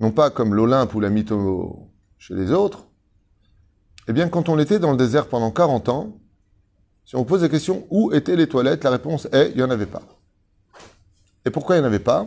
non 0.00 0.10
pas 0.10 0.30
comme 0.30 0.54
l'Olympe 0.54 0.94
ou 0.94 1.00
la 1.00 1.08
mytho 1.08 1.88
chez 2.18 2.34
les 2.34 2.52
autres, 2.52 2.86
Eh 4.08 4.12
bien, 4.12 4.28
quand 4.28 4.48
on 4.48 4.58
était 4.58 4.80
dans 4.80 4.90
le 4.90 4.96
désert 4.96 5.28
pendant 5.28 5.52
40 5.52 5.88
ans, 5.88 6.18
si 7.04 7.14
on 7.14 7.24
pose 7.24 7.42
la 7.42 7.48
question 7.48 7.86
où 7.88 8.12
étaient 8.12 8.34
les 8.34 8.48
toilettes, 8.48 8.82
la 8.82 8.90
réponse 8.90 9.28
est 9.32 9.50
il 9.50 9.56
n'y 9.56 9.62
en 9.62 9.70
avait 9.70 9.86
pas. 9.86 10.02
Et 11.44 11.50
pourquoi 11.50 11.76
il 11.76 11.78
n'y 11.78 11.84
en 11.84 11.88
avait 11.88 12.00
pas? 12.00 12.26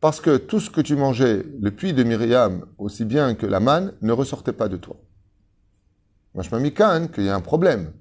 Parce 0.00 0.20
que 0.20 0.38
tout 0.38 0.58
ce 0.58 0.70
que 0.70 0.80
tu 0.80 0.96
mangeais, 0.96 1.44
le 1.60 1.70
puits 1.70 1.92
de 1.92 2.02
Myriam, 2.02 2.66
aussi 2.78 3.04
bien 3.04 3.34
que 3.34 3.46
la 3.46 3.60
manne, 3.60 3.92
ne 4.02 4.12
ressortait 4.12 4.52
pas 4.52 4.68
de 4.68 4.76
toi. 4.76 4.96
Moi, 6.34 6.42
je 6.42 6.56
m'ai 6.56 6.72
qu'il 6.72 7.24
y 7.24 7.28
a 7.28 7.36
un 7.36 7.40
problème. 7.40 7.92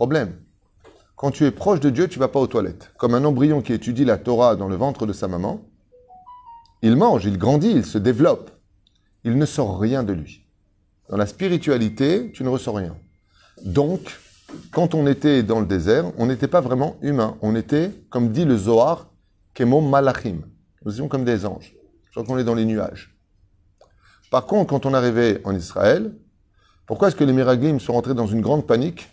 Problème. 0.00 0.32
Quand 1.14 1.30
tu 1.30 1.44
es 1.44 1.50
proche 1.50 1.78
de 1.78 1.90
Dieu, 1.90 2.08
tu 2.08 2.18
vas 2.18 2.28
pas 2.28 2.40
aux 2.40 2.46
toilettes. 2.46 2.90
Comme 2.96 3.14
un 3.14 3.22
embryon 3.22 3.60
qui 3.60 3.74
étudie 3.74 4.06
la 4.06 4.16
Torah 4.16 4.56
dans 4.56 4.66
le 4.66 4.74
ventre 4.74 5.04
de 5.04 5.12
sa 5.12 5.28
maman, 5.28 5.60
il 6.80 6.96
mange, 6.96 7.26
il 7.26 7.36
grandit, 7.36 7.72
il 7.72 7.84
se 7.84 7.98
développe. 7.98 8.50
Il 9.24 9.36
ne 9.36 9.44
sort 9.44 9.78
rien 9.78 10.02
de 10.02 10.14
lui. 10.14 10.46
Dans 11.10 11.18
la 11.18 11.26
spiritualité, 11.26 12.32
tu 12.32 12.44
ne 12.44 12.48
ressors 12.48 12.76
rien. 12.76 12.96
Donc, 13.62 14.18
quand 14.72 14.94
on 14.94 15.06
était 15.06 15.42
dans 15.42 15.60
le 15.60 15.66
désert, 15.66 16.10
on 16.16 16.24
n'était 16.24 16.48
pas 16.48 16.62
vraiment 16.62 16.96
humain. 17.02 17.36
On 17.42 17.54
était, 17.54 17.90
comme 18.08 18.32
dit 18.32 18.46
le 18.46 18.56
Zohar, 18.56 19.10
kemo 19.52 19.82
malachim. 19.82 20.46
Nous 20.82 20.92
étions 20.92 21.08
comme 21.08 21.26
des 21.26 21.44
anges. 21.44 21.76
Je 22.06 22.12
crois 22.12 22.24
qu'on 22.24 22.38
est 22.38 22.44
dans 22.44 22.54
les 22.54 22.64
nuages. 22.64 23.14
Par 24.30 24.46
contre, 24.46 24.70
quand 24.70 24.86
on 24.86 24.94
arrivait 24.94 25.42
en 25.44 25.54
Israël, 25.54 26.14
pourquoi 26.86 27.08
est-ce 27.08 27.16
que 27.16 27.24
les 27.24 27.34
miraglim 27.34 27.78
sont 27.80 27.92
rentrés 27.92 28.14
dans 28.14 28.26
une 28.26 28.40
grande 28.40 28.66
panique? 28.66 29.06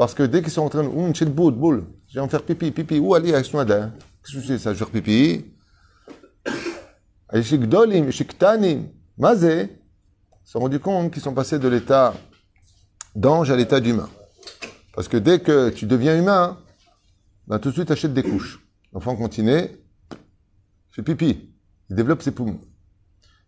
Parce 0.00 0.14
que 0.14 0.22
dès 0.22 0.40
qu'ils 0.40 0.50
sont 0.50 0.62
rentrés, 0.62 0.78
ouh, 0.78 1.12
le 1.12 1.24
boule, 1.26 1.52
boule, 1.52 1.84
je 2.08 2.14
vais 2.14 2.20
en 2.20 2.28
faire 2.30 2.42
pipi, 2.42 2.70
pipi, 2.70 2.98
où 2.98 3.14
aller 3.14 3.34
à 3.34 3.42
Qu'est-ce 3.42 3.52
que 4.32 4.40
c'est 4.40 4.56
ça, 4.56 4.72
je 4.72 4.78
vais 4.78 4.84
faire 4.86 4.90
pipi 4.90 5.44
chez 7.42 7.58
Gdolim, 7.58 8.10
chez 8.10 8.24
Ktanim, 8.24 8.88
Mazé, 9.18 9.78
se 10.42 10.52
sont 10.52 10.60
rendus 10.60 10.80
compte 10.80 11.12
qu'ils 11.12 11.20
sont 11.20 11.34
passés 11.34 11.58
de 11.58 11.68
l'état 11.68 12.14
d'ange 13.14 13.50
à 13.50 13.56
l'état 13.56 13.78
d'humain. 13.78 14.08
Parce 14.94 15.06
que 15.06 15.18
dès 15.18 15.40
que 15.40 15.68
tu 15.68 15.84
deviens 15.84 16.18
humain, 16.18 16.58
ben, 17.46 17.58
tout 17.58 17.68
de 17.68 17.74
suite 17.74 17.90
achète 17.90 18.14
des 18.14 18.22
couches. 18.22 18.58
L'enfant 18.94 19.16
continue, 19.16 19.68
fait 20.92 21.02
pipi, 21.02 21.52
il 21.90 21.96
développe 21.96 22.22
ses 22.22 22.30
poumons. 22.30 22.62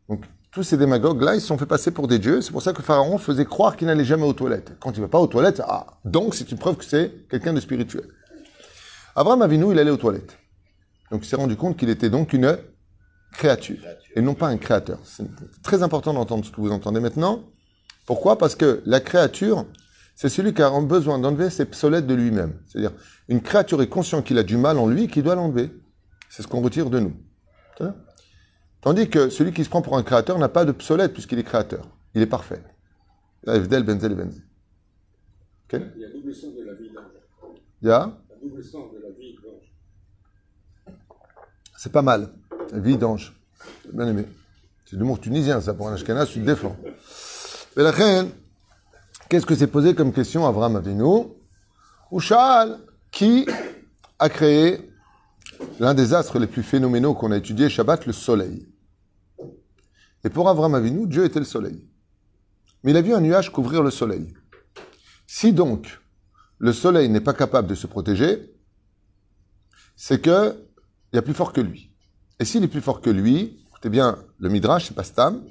Donc 0.07 0.27
tous 0.53 0.63
ces 0.63 0.77
démagogues-là, 0.77 1.35
ils 1.35 1.41
se 1.41 1.47
sont 1.47 1.57
fait 1.57 1.67
passer 1.67 1.91
pour 1.91 2.07
des 2.07 2.19
dieux. 2.19 2.43
C'est 2.43 2.53
pour 2.53 2.63
ça 2.63 2.75
que 2.75 2.83
Pharaon 2.83 3.17
faisait 3.17 3.47
croire 3.47 3.75
qu'il 3.75 3.87
n'allait 3.87 4.05
jamais 4.05 4.27
aux 4.27 4.35
toilettes. 4.35 4.73
Quand 4.81 4.91
il 4.91 5.01
ne 5.01 5.07
va 5.07 5.09
pas 5.09 5.19
aux 5.19 5.27
toilettes, 5.27 5.63
ah, 5.67 5.87
donc 6.05 6.35
c'est 6.35 6.51
une 6.53 6.59
preuve 6.59 6.77
que 6.77 6.85
c'est 6.85 7.27
quelqu'un 7.31 7.55
de 7.55 7.61
spirituel. 7.61 8.05
Abraham 9.17 9.41
Avinu, 9.41 9.73
il 9.73 9.79
allait 9.79 9.91
aux 9.91 9.97
toilettes. 9.97 10.39
Donc 11.11 11.25
il 11.25 11.29
s'est 11.29 11.37
rendu 11.37 11.57
compte 11.57 11.79
qu'il 11.79 11.89
était 11.89 12.11
donc 12.11 12.35
une 12.35 12.59
créature 13.33 13.79
et 14.15 14.21
non 14.21 14.35
pas 14.35 14.49
un 14.49 14.59
créateur. 14.59 14.99
C'est 15.05 15.25
très 15.63 15.83
important 15.83 16.13
d'entendre 16.13 16.45
ce 16.45 16.51
que 16.51 16.61
vous 16.61 16.71
entendez 16.71 17.01
maintenant. 17.01 17.45
Pourquoi? 18.05 18.37
Parce 18.37 18.55
que 18.55 18.83
la 18.85 19.01
créature, 19.01 19.65
c'est 20.15 20.29
celui 20.29 20.53
qui 20.53 20.61
a 20.61 20.71
besoin 20.81 21.19
d'enlever 21.19 21.49
ses 21.49 21.65
psolettes 21.65 22.07
de 22.07 22.15
lui-même. 22.15 22.59
C'est-à-dire, 22.67 22.93
une 23.29 23.41
créature 23.41 23.81
est 23.81 23.89
conscient 23.89 24.21
qu'il 24.21 24.37
a 24.37 24.43
du 24.43 24.59
mal 24.59 24.79
en 24.79 24.87
lui, 24.87 25.09
qu'il 25.09 25.23
doit 25.23 25.35
l'enlever. 25.35 25.71
C'est 26.29 26.43
ce 26.43 26.49
qu'on 26.49 26.61
retire 26.61 26.91
de 26.91 27.01
nous. 27.01 27.15
Tandis 28.83 29.09
que 29.09 29.31
celui 29.31 29.53
qui 29.53 29.65
se 29.65 29.71
prend 29.71 29.81
pour 29.81 29.97
un 29.97 30.03
créateur 30.03 30.39
n'a 30.39 30.49
pas 30.49 30.65
de 30.65 30.73
psolète 30.73 31.13
puisqu'il 31.13 31.39
est 31.39 31.45
créateur. 31.45 31.89
Il 32.15 32.21
est 32.21 32.27
parfait. 32.27 32.63
Benzel. 33.45 33.87
Il 35.73 36.01
y 36.01 36.05
a 36.05 36.11
double 36.11 36.35
sens 36.35 36.55
de 36.55 36.65
la 36.65 36.75
vie 36.75 36.91
d'ange. 36.91 37.05
Il 37.81 37.89
y 37.89 37.91
a 37.91 38.13
double 38.43 38.63
sens 38.63 38.93
de 38.93 38.99
la 38.99 39.11
vie 39.11 39.37
d'ange. 39.43 39.73
C'est 41.79 41.93
pas 41.93 42.03
mal. 42.03 42.31
Vie 42.73 42.99
d'ange. 42.99 43.41
Bien 43.93 44.09
aimé. 44.09 44.27
C'est 44.85 44.97
l'humour 44.97 45.21
tunisien, 45.21 45.61
ça, 45.61 45.75
pour 45.75 45.89
un 45.89 45.95
Ashkenaz, 45.95 46.27
tu 46.27 46.41
te 46.41 46.45
défends. 46.45 46.77
Mais 47.77 47.85
la 47.85 47.93
reine, 47.93 48.31
qu'est-ce 49.29 49.47
que 49.47 49.55
s'est 49.55 49.69
posé 49.69 49.95
comme 49.95 50.13
question 50.13 50.45
Avram 50.47 50.77
Avinu? 50.77 51.29
Ou 52.11 52.21
qui 53.11 53.47
a 54.19 54.29
créé 54.29 54.91
l'un 55.79 55.95
des 55.95 56.13
astres 56.15 56.39
les 56.39 56.47
plus 56.47 56.63
phénoménaux 56.63 57.15
qu'on 57.15 57.31
a 57.31 57.37
étudié 57.37 57.69
Shabbat, 57.71 58.07
le 58.07 58.13
soleil? 58.13 58.69
Et 60.25 60.31
pour 60.31 60.49
Avram 60.49 60.75
Avinu, 60.75 61.07
Dieu 61.07 61.25
était 61.25 61.39
le 61.39 61.45
soleil. 61.45 61.89
Mais 62.83 62.93
il 62.93 62.97
a 62.97 63.03
vu 63.03 63.15
un 63.15 63.21
nuage 63.21 63.51
couvrir 63.51 63.83
le 63.83 63.91
soleil. 63.91 64.35
Si 65.27 65.53
donc 65.53 66.01
le 66.59 66.73
soleil 66.73 67.09
n'est 67.09 67.21
pas 67.21 67.35
capable 67.35 67.69
de 67.69 67.75
se 67.75 67.87
protéger, 67.87 68.53
c'est 69.97 70.21
que 70.21 70.57
il 71.13 71.17
y 71.17 71.19
a 71.19 71.23
plus 71.23 71.35
fort 71.35 71.53
que 71.53 71.61
lui. 71.61 71.93
Et 72.39 72.45
s'il 72.45 72.65
est 72.65 72.69
plus 72.69 72.81
fort 72.81 73.01
que 73.01 73.11
lui, 73.11 73.65
écoutez 73.69 73.91
bien, 73.91 74.19
le 74.39 74.49
Midrash, 74.49 74.87
c'est 74.89 74.95
pas 74.95 75.05
Stam, 75.05 75.45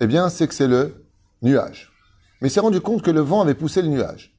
eh 0.00 0.06
bien, 0.06 0.28
c'est 0.28 0.48
que 0.48 0.54
c'est 0.54 0.68
le 0.68 1.06
nuage. 1.42 1.92
Mais 2.40 2.48
il 2.48 2.50
s'est 2.50 2.60
rendu 2.60 2.80
compte 2.80 3.02
que 3.02 3.10
le 3.10 3.20
vent 3.20 3.40
avait 3.40 3.54
poussé 3.54 3.82
le 3.82 3.88
nuage. 3.88 4.36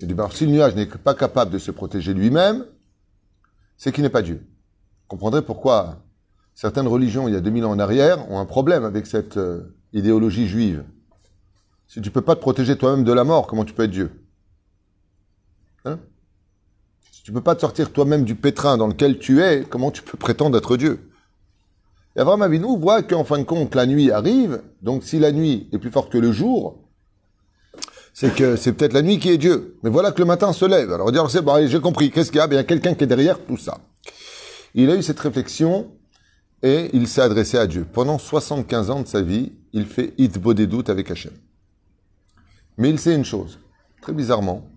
Il 0.00 0.06
dit, 0.06 0.14
ben, 0.14 0.28
si 0.30 0.46
le 0.46 0.52
nuage 0.52 0.74
n'est 0.74 0.86
pas 0.86 1.14
capable 1.14 1.50
de 1.50 1.58
se 1.58 1.70
protéger 1.70 2.14
lui-même, 2.14 2.64
c'est 3.76 3.92
qu'il 3.92 4.02
n'est 4.02 4.10
pas 4.10 4.22
Dieu. 4.22 4.46
Vous 4.46 5.08
comprendrez 5.08 5.42
pourquoi 5.42 6.02
certaines 6.60 6.88
religions, 6.88 7.26
il 7.26 7.32
y 7.32 7.38
a 7.38 7.40
2000 7.40 7.64
ans 7.64 7.70
en 7.70 7.78
arrière, 7.78 8.30
ont 8.30 8.38
un 8.38 8.44
problème 8.44 8.84
avec 8.84 9.06
cette 9.06 9.38
euh, 9.38 9.74
idéologie 9.94 10.46
juive. 10.46 10.84
Si 11.88 12.02
tu 12.02 12.08
ne 12.10 12.12
peux 12.12 12.20
pas 12.20 12.36
te 12.36 12.40
protéger 12.40 12.76
toi-même 12.76 13.02
de 13.02 13.14
la 13.14 13.24
mort, 13.24 13.46
comment 13.46 13.64
tu 13.64 13.72
peux 13.72 13.84
être 13.84 13.90
Dieu? 13.90 14.10
Hein? 15.86 15.98
Si 17.12 17.22
tu 17.22 17.30
ne 17.30 17.36
peux 17.36 17.42
pas 17.42 17.54
te 17.54 17.62
sortir 17.62 17.90
toi-même 17.90 18.24
du 18.24 18.34
pétrin 18.34 18.76
dans 18.76 18.88
lequel 18.88 19.18
tu 19.18 19.40
es, 19.40 19.64
comment 19.64 19.90
tu 19.90 20.02
peux 20.02 20.18
prétendre 20.18 20.58
être 20.58 20.76
Dieu? 20.76 21.10
Et 22.14 22.20
Abraham 22.20 22.42
Avinu 22.42 22.78
voit 22.78 23.02
qu'en 23.02 23.24
fin 23.24 23.38
de 23.38 23.44
compte, 23.44 23.74
la 23.74 23.86
nuit 23.86 24.10
arrive, 24.10 24.60
donc 24.82 25.02
si 25.02 25.18
la 25.18 25.32
nuit 25.32 25.66
est 25.72 25.78
plus 25.78 25.90
forte 25.90 26.12
que 26.12 26.18
le 26.18 26.30
jour, 26.30 26.76
c'est 28.12 28.34
que 28.34 28.56
c'est 28.56 28.74
peut-être 28.74 28.92
la 28.92 29.00
nuit 29.00 29.18
qui 29.18 29.30
est 29.30 29.38
Dieu. 29.38 29.78
Mais 29.82 29.88
voilà 29.88 30.12
que 30.12 30.18
le 30.18 30.26
matin 30.26 30.52
se 30.52 30.66
lève. 30.66 30.92
Alors 30.92 31.06
on 31.06 31.10
dit, 31.10 31.18
c'est 31.30 31.40
bon, 31.40 31.66
j'ai 31.66 31.80
compris, 31.80 32.10
qu'est-ce 32.10 32.30
qu'il 32.30 32.38
y 32.38 32.42
a? 32.42 32.48
Il 32.50 32.54
y 32.54 32.58
a 32.58 32.64
quelqu'un 32.64 32.92
qui 32.92 33.04
est 33.04 33.06
derrière 33.06 33.38
tout 33.38 33.56
ça. 33.56 33.78
Il 34.74 34.90
a 34.90 34.94
eu 34.94 35.02
cette 35.02 35.20
réflexion 35.20 35.90
et 36.62 36.90
il 36.92 37.08
s'est 37.08 37.22
adressé 37.22 37.58
à 37.58 37.66
Dieu. 37.66 37.86
Pendant 37.90 38.18
75 38.18 38.90
ans 38.90 39.02
de 39.02 39.06
sa 39.06 39.22
vie, 39.22 39.52
il 39.72 39.86
fait 39.86 40.14
hitbo 40.18 40.54
des 40.54 40.68
avec 40.88 41.10
Hachem. 41.10 41.32
Mais 42.76 42.90
il 42.90 42.98
sait 42.98 43.14
une 43.14 43.24
chose, 43.24 43.58
très 44.00 44.12
bizarrement, 44.12 44.68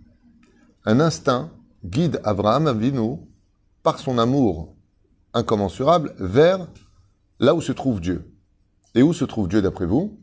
un 0.85 0.99
instinct 0.99 1.51
guide 1.83 2.21
Abraham 2.23 2.67
Avinu 2.67 3.17
par 3.81 3.99
son 3.99 4.17
amour 4.17 4.75
incommensurable 5.33 6.15
vers 6.19 6.67
là 7.39 7.55
où 7.55 7.61
se 7.61 7.71
trouve 7.71 7.99
Dieu. 7.99 8.29
Et 8.95 9.01
où 9.01 9.13
se 9.13 9.25
trouve 9.25 9.47
Dieu 9.47 9.61
d'après 9.61 9.85
vous? 9.85 10.19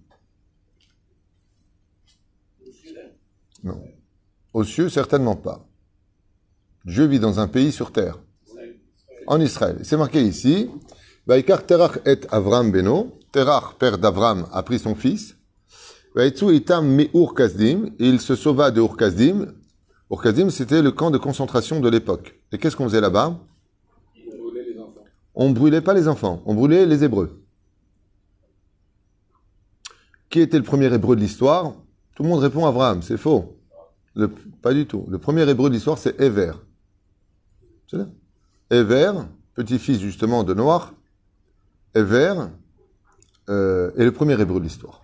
Non. 3.62 3.82
Aux 4.54 4.64
cieux, 4.64 4.88
certainement 4.88 5.36
pas. 5.36 5.66
Dieu 6.84 7.04
vit 7.06 7.20
dans 7.20 7.40
un 7.40 7.48
pays 7.48 7.72
sur 7.72 7.92
terre. 7.92 8.18
En 9.26 9.40
Israël. 9.40 9.78
C'est 9.82 9.96
marqué 9.96 10.22
ici. 10.22 10.70
Vaikar 11.30 11.64
Terach 11.64 12.00
et 12.06 12.26
Avram 12.32 12.72
Beno. 12.72 13.16
Terach, 13.30 13.76
père 13.78 13.98
d'Avram, 13.98 14.48
a 14.50 14.64
pris 14.64 14.80
son 14.80 14.96
fils. 14.96 15.36
Itam 16.16 16.88
mi 16.88 17.08
Kazdim. 17.36 17.92
Et 18.00 18.08
il 18.08 18.20
se 18.20 18.34
sauva 18.34 18.72
de 18.72 18.80
Ur-Kazdim. 18.80 19.46
Ur-Kazdim, 20.10 20.50
c'était 20.50 20.82
le 20.82 20.90
camp 20.90 21.12
de 21.12 21.18
concentration 21.18 21.78
de 21.78 21.88
l'époque. 21.88 22.34
Et 22.50 22.58
qu'est-ce 22.58 22.74
qu'on 22.74 22.88
faisait 22.88 23.00
là-bas? 23.00 23.38
On 24.16 24.40
brûlait 24.40 24.64
les 24.72 24.80
enfants. 24.80 25.04
On 25.36 25.50
brûlait 25.50 25.80
pas 25.80 25.94
les 25.94 26.08
enfants. 26.08 26.42
On 26.46 26.54
brûlait 26.54 26.84
les 26.84 27.04
Hébreux. 27.04 27.40
Qui 30.30 30.40
était 30.40 30.58
le 30.58 30.64
premier 30.64 30.92
Hébreu 30.92 31.14
de 31.14 31.20
l'histoire? 31.20 31.74
Tout 32.16 32.24
le 32.24 32.28
monde 32.28 32.40
répond 32.40 32.66
Abraham, 32.66 33.02
c'est 33.02 33.16
faux. 33.16 33.56
pas 34.62 34.74
du 34.74 34.84
tout. 34.84 35.06
Le 35.08 35.18
premier 35.18 35.48
hébreu 35.48 35.68
de 35.70 35.74
l'histoire, 35.74 35.96
c'est 35.96 36.20
Ever. 36.20 36.54
C'est 37.86 37.98
petit-fils 39.54 40.00
justement 40.00 40.42
de 40.42 40.54
Noir, 40.54 40.92
Ever 41.94 42.34
euh, 43.48 43.90
est 43.96 44.04
le 44.04 44.12
premier 44.12 44.40
hébreu 44.40 44.60
de 44.60 44.64
l'histoire. 44.64 45.02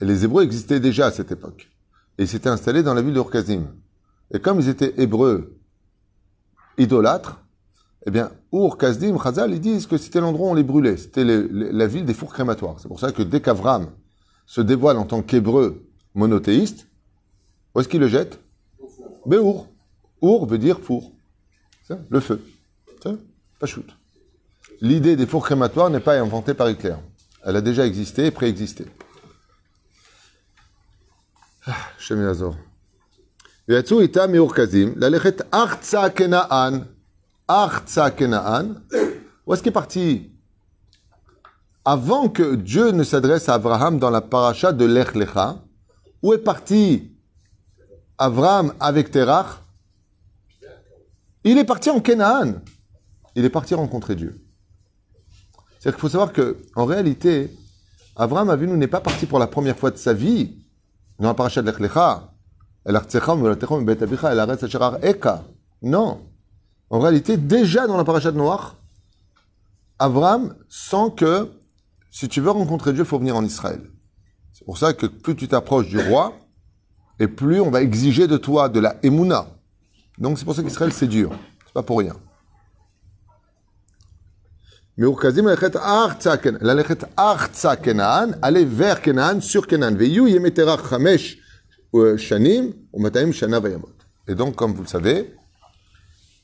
Et 0.00 0.04
les 0.04 0.24
hébreux 0.24 0.42
existaient 0.42 0.80
déjà 0.80 1.06
à 1.06 1.10
cette 1.10 1.32
époque. 1.32 1.70
Et 2.18 2.24
ils 2.24 2.28
s'étaient 2.28 2.48
installés 2.48 2.82
dans 2.82 2.94
la 2.94 3.02
ville 3.02 3.14
d'Ur-Kazim. 3.14 3.66
Et 4.32 4.40
comme 4.40 4.60
ils 4.60 4.68
étaient 4.68 4.94
hébreux 4.98 5.58
idolâtres, 6.78 7.40
eh 8.06 8.10
bien, 8.10 8.32
Ur-Kazdim, 8.52 9.18
Chazal, 9.22 9.52
ils 9.52 9.60
disent 9.60 9.86
que 9.86 9.98
c'était 9.98 10.20
l'endroit 10.20 10.48
où 10.48 10.50
on 10.52 10.54
les 10.54 10.62
brûlait. 10.62 10.96
C'était 10.96 11.24
la 11.24 11.86
ville 11.86 12.04
des 12.04 12.14
fours 12.14 12.32
crématoires. 12.32 12.80
C'est 12.80 12.88
pour 12.88 13.00
ça 13.00 13.12
que 13.12 13.22
dès 13.22 13.40
qu'Avram 13.40 13.90
se 14.46 14.60
dévoile 14.60 14.96
en 14.96 15.04
tant 15.04 15.22
qu'hébreu 15.22 15.86
monothéiste, 16.14 16.86
où 17.74 17.80
est-ce 17.80 17.88
qu'il 17.88 18.00
le 18.00 18.08
jette? 18.08 18.40
Béour. 19.26 19.68
Our 20.22 20.46
veut 20.46 20.58
dire 20.58 20.80
four. 20.80 21.12
Le 22.08 22.20
feu. 22.20 22.42
Pas 23.58 23.66
shoot 23.66 23.86
L'idée 24.81 25.15
des 25.15 25.25
fours 25.25 25.45
crématoires 25.45 25.89
n'est 25.89 25.99
pas 25.99 26.19
inventée 26.19 26.53
par 26.53 26.69
Hitler. 26.69 26.95
Elle 27.43 27.55
a 27.55 27.61
déjà 27.61 27.85
existé 27.85 28.27
et 28.27 28.31
préexisté. 28.31 28.85
Shem 31.97 32.21
Yazor. 32.21 32.55
ויצאו 33.69 34.01
איתם 34.01 34.31
מאורקזים 34.31 34.93
ללכת 34.97 35.41
ארצה 35.53 36.09
כנען. 36.09 36.79
ארצה 37.49 38.09
כנען. 38.09 38.73
Où 39.47 39.53
est-ce 39.53 39.61
qu'il 39.61 39.69
est 39.69 39.73
parti 39.73 40.31
avant 41.85 42.29
que 42.29 42.55
Dieu 42.55 42.89
ne 42.91 43.03
s'adresse 43.03 43.47
à 43.47 43.53
Abraham 43.53 43.99
dans 43.99 44.09
la 44.09 44.21
paracha 44.21 44.71
de 44.71 44.85
Lech 44.85 45.13
Lecha, 45.13 45.61
où 46.23 46.33
est 46.33 46.39
parti 46.39 47.11
Abraham 48.17 48.73
avec 48.79 49.11
Terach 49.11 49.61
Il 51.43 51.59
est 51.59 51.65
parti 51.65 51.91
en 51.91 51.99
Canaan. 51.99 52.55
Il 53.35 53.45
est 53.45 53.51
parti 53.51 53.75
rencontrer 53.75 54.15
Dieu. 54.15 54.41
C'est-à-dire 55.80 55.96
qu'il 55.96 56.02
faut 56.02 56.10
savoir 56.10 56.32
que, 56.34 56.58
en 56.76 56.84
réalité, 56.84 57.50
Abraham 58.14 58.50
Avinu 58.50 58.76
n'est 58.76 58.86
pas 58.86 59.00
parti 59.00 59.24
pour 59.24 59.38
la 59.38 59.46
première 59.46 59.78
fois 59.78 59.90
de 59.90 59.96
sa 59.96 60.12
vie 60.12 60.58
dans 61.18 61.28
la 61.28 61.34
paracha 61.34 61.62
de 61.62 61.70
Lech 61.70 61.80
Lecha. 61.80 62.30
Non. 65.82 66.20
En 66.90 67.00
réalité, 67.00 67.38
déjà 67.38 67.86
dans 67.86 67.96
la 67.96 68.04
paracha 68.04 68.30
Noach, 68.30 68.74
Abraham 69.98 70.54
sent 70.68 71.14
que 71.16 71.48
si 72.10 72.28
tu 72.28 72.42
veux 72.42 72.50
rencontrer 72.50 72.92
Dieu, 72.92 73.04
il 73.04 73.06
faut 73.06 73.18
venir 73.18 73.36
en 73.36 73.44
Israël. 73.44 73.80
C'est 74.52 74.66
pour 74.66 74.76
ça 74.76 74.92
que 74.92 75.06
plus 75.06 75.34
tu 75.34 75.48
t'approches 75.48 75.88
du 75.88 75.98
roi, 75.98 76.34
et 77.18 77.26
plus 77.26 77.60
on 77.60 77.70
va 77.70 77.80
exiger 77.80 78.26
de 78.26 78.36
toi 78.36 78.68
de 78.68 78.80
la 78.80 78.96
Emouna. 79.02 79.46
Donc 80.18 80.38
c'est 80.38 80.44
pour 80.44 80.54
ça 80.54 80.62
qu'Israël 80.62 80.92
c'est 80.92 81.06
dur. 81.06 81.30
C'est 81.64 81.72
pas 81.72 81.82
pour 81.82 82.00
rien. 82.00 82.16
Mais 85.00 85.06
Urkazim 85.06 85.48
lechet 85.48 85.78
arza 87.16 87.76
Kenan. 87.78 88.36
Aller 88.42 88.66
vers 88.66 89.00
Kenan, 89.00 89.40
sur 89.40 89.66
Kenan. 89.66 89.96
Et 94.28 94.34
donc, 94.34 94.56
comme 94.56 94.74
vous 94.74 94.82
le 94.82 94.88
savez, 94.88 95.34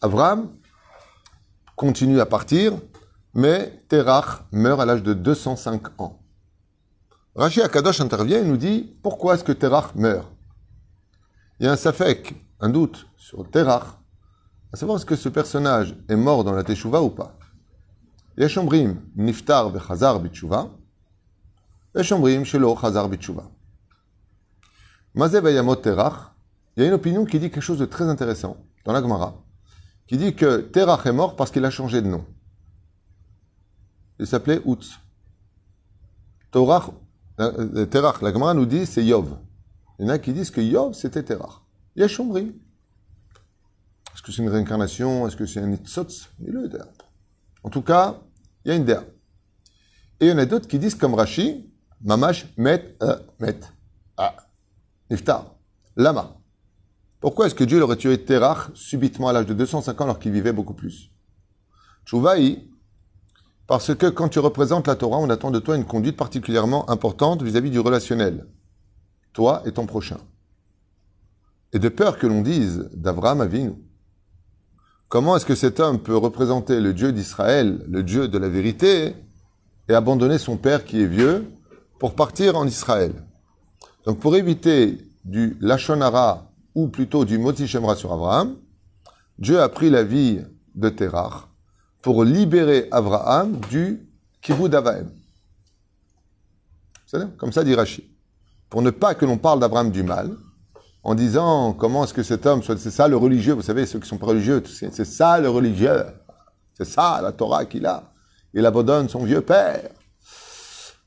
Abraham 0.01 0.49
continue 1.77 2.19
à 2.19 2.25
partir, 2.25 2.73
mais 3.35 3.79
Terach 3.91 4.47
meurt 4.53 4.81
à 4.81 4.87
l'âge 4.87 5.03
de 5.03 5.13
205 5.13 6.01
ans. 6.01 6.19
Rashi 7.35 7.61
Akadosh 7.61 8.01
intervient 8.01 8.39
et 8.39 8.45
nous 8.45 8.57
dit 8.57 8.97
pourquoi 9.03 9.35
est-ce 9.35 9.45
que 9.45 9.53
Terach 9.53 9.95
meurt? 9.95 10.27
Il 11.61 11.67
y 11.67 11.69
a 11.69 11.73
un 11.73 11.77
safek, 11.77 12.35
un 12.61 12.71
doute 12.71 13.07
sur 13.19 13.51
Terach, 13.51 13.99
à 14.73 14.79
savoir 14.79 14.97
est-ce 14.97 15.05
que 15.05 15.15
ce 15.15 15.29
personnage 15.29 15.95
est 16.09 16.17
mort 16.17 16.43
dans 16.43 16.53
la 16.53 16.65
Teshuvah 16.65 17.03
ou 17.03 17.11
pas. 17.11 17.36
יש 18.38 18.58
אומרים 18.58 19.06
נפטר 19.16 19.70
וחזר 19.74 20.18
בתשובה, 20.18 20.64
ויש 21.96 22.12
אומרים 22.12 22.46
שלא 22.46 22.76
חזר 22.78 23.08
בתשובה. 23.08 23.44
מה 25.16 25.28
זה 25.28 25.40
וימות 25.44 25.84
תרח 25.84 26.32
Il 26.76 26.84
y 26.84 26.86
a 26.86 26.88
une 26.88 26.94
opinion 26.94 27.26
qui 27.26 27.40
dit 27.40 27.52
quelque 27.52 27.62
chose 27.62 27.80
de 27.80 27.86
très 27.86 28.06
intéressant 28.06 28.58
dans 28.86 28.94
la 28.94 29.02
Gemara, 29.02 29.36
qui 30.08 30.18
dit 30.18 30.36
que 30.36 30.58
Terach 30.62 31.06
est 31.06 31.12
mort 31.12 31.36
parce 31.36 31.52
qu'il 31.52 31.66
a 31.66 31.70
changé 31.70 32.02
de 32.02 32.08
nom. 32.08 32.26
Il 34.20 34.28
s'appelait 34.28 34.62
Utz. 34.66 35.00
Torach, 36.52 36.92
euh, 37.40 37.86
Terach, 37.86 38.22
la 38.22 38.32
Gemara 38.32 38.54
nous 38.54 38.66
dit 38.66 38.86
c'est 38.86 39.04
Yov. 39.04 39.38
Il 40.00 40.06
y 40.06 40.10
en 40.10 40.14
a 40.14 40.20
qui 40.20 40.34
disent 40.34 40.52
que 40.52 40.62
Yov 40.62 40.94
c'était 40.94 41.24
Terach. 41.24 41.62
Yesh 41.96 42.20
Omrim. 42.20 42.54
Est-ce 44.14 44.22
que 44.22 44.32
c'est 44.32 44.42
une 44.42 44.50
réincarnation 44.50 45.28
Est-ce 45.28 45.36
que 45.36 45.46
c'est 45.46 45.60
un 45.60 45.72
Itzotz 45.72 46.30
Il 46.40 46.54
le 46.54 46.70
en 47.67 47.69
tout 47.69 47.83
cas, 47.83 48.21
il 48.65 48.69
y 48.69 48.73
a 48.73 48.77
une 48.77 48.85
déa. 48.85 49.03
Et 50.21 50.27
il 50.27 50.29
y 50.29 50.33
en 50.33 50.39
a 50.39 50.47
d'autres 50.47 50.69
qui 50.69 50.79
disent 50.79 50.95
comme 50.95 51.15
Rashi, 51.15 51.69
Mamash 52.01 52.47
met, 52.57 52.97
euh, 53.03 53.19
met, 53.41 53.59
ah, 54.17 54.37
niftar, 55.11 55.57
lama. 55.97 56.37
Pourquoi 57.19 57.47
est-ce 57.47 57.57
que 57.57 57.65
Dieu 57.65 57.83
aurait 57.83 57.97
tué 57.97 58.25
Terach 58.25 58.71
subitement 58.75 59.27
à 59.27 59.33
l'âge 59.33 59.47
de 59.47 59.55
205 59.55 60.01
ans 60.01 60.05
alors 60.05 60.21
qu'il 60.21 60.31
vivait 60.31 60.53
beaucoup 60.53 60.75
plus? 60.75 61.11
Chouvaï, 62.05 62.71
parce 63.67 63.97
que 63.97 64.07
quand 64.07 64.29
tu 64.29 64.39
représentes 64.39 64.87
la 64.87 64.95
Torah, 64.95 65.19
on 65.19 65.29
attend 65.29 65.51
de 65.51 65.59
toi 65.59 65.75
une 65.75 65.87
conduite 65.87 66.17
particulièrement 66.17 66.89
importante 66.89 67.43
vis-à-vis 67.43 67.71
du 67.71 67.81
relationnel. 67.81 68.47
Toi 69.33 69.63
et 69.67 69.73
ton 69.73 69.87
prochain. 69.87 70.19
Et 71.73 71.81
de 71.81 71.89
peur 71.89 72.17
que 72.17 72.29
l'on 72.29 72.43
dise 72.43 72.89
d'Abraham 72.93 73.41
Avinu, 73.41 73.73
comment 75.09 75.37
est-ce 75.37 75.47
que 75.47 75.55
cet 75.55 75.81
homme 75.81 76.01
peut 76.01 76.17
représenter 76.17 76.81
le 76.81 76.93
Dieu 76.93 77.13
d'Israël, 77.13 77.85
le 77.89 78.03
Dieu 78.03 78.29
de 78.29 78.39
la 78.39 78.49
vérité, 78.49 79.15
et 79.89 79.95
abandonner 79.95 80.39
son 80.39 80.57
père 80.57 80.85
qui 80.85 81.03
est 81.03 81.07
vieux 81.07 81.47
pour 81.99 82.15
partir 82.15 82.57
en 82.57 82.67
Israël? 82.67 83.13
Donc 84.05 84.21
pour 84.21 84.37
éviter 84.37 84.99
du 85.25 85.57
Lachonara 85.61 86.51
ou 86.75 86.89
plutôt 86.89 87.25
du 87.25 87.39
Moti 87.39 87.67
Shemra 87.67 87.97
sur 87.97 88.13
Abraham, 88.13 88.57
Dieu 89.39 89.61
a 89.61 89.69
pris 89.69 89.91
la 89.91 90.05
vie 90.05 90.41
de 90.75 90.89
Terach 90.89 91.49
pour 92.03 92.25
libérer 92.25 92.89
Abraham 92.91 93.59
du 93.71 94.09
Kibud 94.41 94.75
Avaim. 94.75 95.07
Comme 97.39 97.53
ça 97.53 97.65
dit 97.65 97.75
Rashi. 97.75 98.05
Pour 98.69 98.83
ne 98.83 98.91
pas 98.91 99.15
que 99.15 99.25
l'on 99.25 99.39
parle 99.39 99.61
d'Abraham 99.61 99.91
du 99.91 100.03
mal, 100.03 100.37
en 101.07 101.15
disant 101.15 101.73
comment 101.73 102.03
est-ce 102.03 102.13
que 102.13 102.25
cet 102.25 102.47
homme, 102.47 102.65
c'est 102.65 102.91
ça 102.91 103.07
le 103.07 103.17
religieux, 103.17 103.53
vous 103.53 103.63
savez, 103.63 103.87
ceux 103.87 104.01
qui 104.01 104.09
sont 104.09 104.19
pas 104.19 104.27
religieux, 104.27 104.61
c'est 104.67 105.05
ça 105.05 105.39
le 105.39 105.49
religieux, 105.49 106.05
c'est 106.75 106.85
ça 106.85 107.21
la 107.23 107.31
Torah 107.31 107.65
qu'il 107.65 107.87
a. 107.87 108.11
Il 108.53 108.67
abandonne 108.67 109.09
son 109.09 109.23
vieux 109.23 109.41
père. 109.41 109.89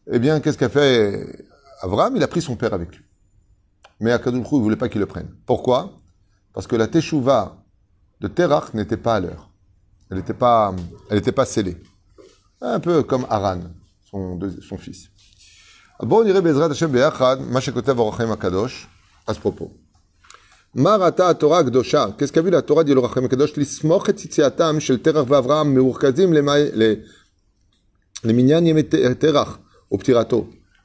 Eh 0.10 0.20
bien, 0.20 0.40
qu'est-ce 0.40 0.58
qu'a 0.58 0.70
fait 0.70 1.46
Abraham 1.82 2.16
Il 2.16 2.24
a 2.24 2.30
pris 2.30 2.42
son 2.42 2.56
père 2.56 2.74
avec 2.74 2.96
lui. 2.96 3.04
Mais 4.00 4.14
Akadosh 4.14 4.48
il 4.54 4.58
ne 4.58 4.64
voulait 4.64 4.78
pas 4.78 4.88
qu'il 4.88 5.02
le 5.02 5.06
prenne. 5.06 5.36
Pourquoi? 5.46 5.92
Parce 6.54 6.66
que 6.66 6.78
la 6.78 6.88
Teshuvah 6.88 7.58
de 8.22 8.30
Terach 8.30 8.74
n'était 8.74 8.96
pas 8.96 9.16
à 9.16 9.20
l'heure. 9.20 9.50
Elle 10.10 10.20
n'était 10.20 10.34
pas, 10.34 10.74
elle 11.10 11.22
pas 11.22 11.46
scellée. 11.46 11.76
Un 12.62 12.80
peu 12.80 13.04
comme 13.04 13.26
Aran, 13.30 13.60
son, 14.10 14.40
fils. 14.78 15.10
À 19.28 19.34
ce 19.34 19.40
propos. 19.42 19.74
Marata 20.76 21.34
Torah 21.34 21.64
Gdosha, 21.64 22.14
qu'est-ce 22.16 22.32
qu'a 22.32 22.44
vu 22.44 22.52
la 22.52 22.62
Torah 22.62 22.84
dit. 22.84 22.94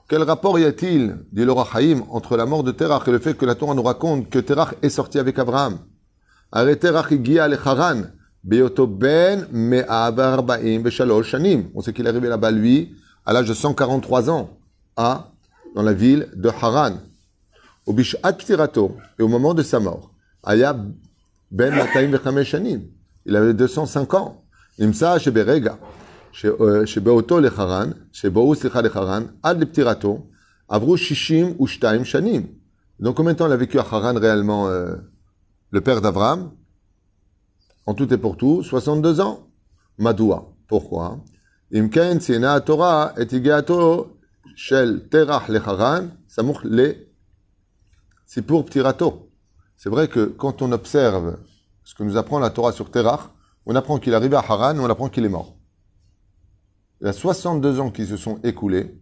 Quel 0.09 0.23
rapport 0.23 0.59
y 0.59 0.65
a-t-il, 0.65 1.19
dit 1.33 1.47
entre 2.11 2.37
la 2.39 2.47
mort 2.47 2.63
de 2.65 2.71
Terach 2.73 3.07
et 3.09 3.11
le 3.11 3.19
fait 3.19 3.35
que 3.35 3.45
la 3.45 3.55
Torah 3.55 3.75
nous 3.75 3.83
raconte 3.83 4.31
que 4.31 4.39
Terach 4.39 4.75
est 4.81 4.89
sorti 4.89 5.19
avec 5.19 5.39
Abraham. 5.39 5.79
On 6.53 6.67
sait 11.83 11.93
qu'il 11.93 12.07
est 12.07 12.09
arrivé 12.09 12.29
là-bas, 12.29 12.51
lui, 12.51 12.95
à 13.27 13.33
l'âge 13.35 13.49
de 13.49 13.55
143 13.55 14.31
ans, 14.31 14.57
à, 14.97 15.31
dans 15.75 15.83
la 15.83 15.93
ville 15.93 16.31
de 16.37 16.49
Haran 16.49 17.01
au 17.87 17.93
Bishat 17.93 18.33
Ptirato, 18.33 18.97
et 19.19 19.23
au 19.23 19.29
moment 19.29 19.55
de 19.55 19.63
sa 19.63 19.81
mort, 19.81 20.13
Aya 20.43 20.77
Ben 21.51 21.75
Mataim 21.75 22.45
Shanim, 22.45 22.83
il 23.27 23.37
avait 23.37 23.55
205 23.55 24.15
ans. 24.15 24.41
Nimsa 24.79 25.19
Sheberega, 25.21 25.79
Shebeoto 26.33 27.37
euh, 27.37 27.41
Lecharan, 27.41 27.91
Shebou 28.13 28.55
Slicha 28.55 28.83
Lecharan, 28.83 29.27
Ad 29.43 29.61
le 29.61 29.67
Ptirato, 29.67 30.27
Avru 30.69 30.97
Shishim 30.97 31.55
Ushtaim 31.61 32.03
Shanim. 32.03 32.47
Donc 32.99 33.17
combien 33.17 33.33
de 33.33 33.39
temps 33.39 33.47
il 33.47 33.53
a 33.53 33.57
vécu 33.57 33.79
à 33.79 33.83
Haran 33.83 34.15
réellement 34.15 34.69
euh, 34.69 34.97
le 35.71 35.81
père 35.81 36.01
d'Avram? 36.01 36.51
En 37.87 37.95
tout 37.95 38.13
et 38.13 38.19
pour 38.19 38.37
tout, 38.37 38.63
62 38.63 39.21
ans. 39.21 39.47
Madoua. 39.99 40.51
Pourquoi? 40.67 41.21
Imken 41.73 42.19
Torah 42.65 43.15
et 43.17 43.27
Shel 44.57 45.09
Terach 45.09 45.49
Lecharan, 45.49 46.09
Samuch 46.27 46.65
Le 46.65 46.97
c'est 48.27 48.43
pour 48.43 48.65
Ptirato. 48.65 49.31
C'est 49.77 49.91
vrai 49.91 50.09
que 50.09 50.25
quand 50.25 50.63
on 50.63 50.73
observe 50.73 51.39
ce 51.85 51.95
que 51.95 52.03
nous 52.03 52.17
apprend 52.17 52.39
la 52.39 52.51
Torah 52.51 52.73
sur 52.73 52.91
Terach, 52.91 53.31
on 53.67 53.75
apprend 53.77 53.99
qu'il 53.99 54.15
arrive 54.15 54.35
à 54.35 54.39
Haran, 54.39 54.79
on 54.79 54.89
apprend 54.89 55.09
qu'il 55.09 55.25
est 55.25 55.29
mort. 55.29 55.55
Il 57.01 57.07
y 57.07 57.11
a 57.11 57.13
62 57.13 57.81
ans 57.81 57.91
qui 57.91 58.07
se 58.07 58.17
sont 58.17 58.41
écoulés, 58.43 58.99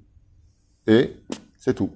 et 0.87 1.17
c'est 1.59 1.75
tout. 1.75 1.91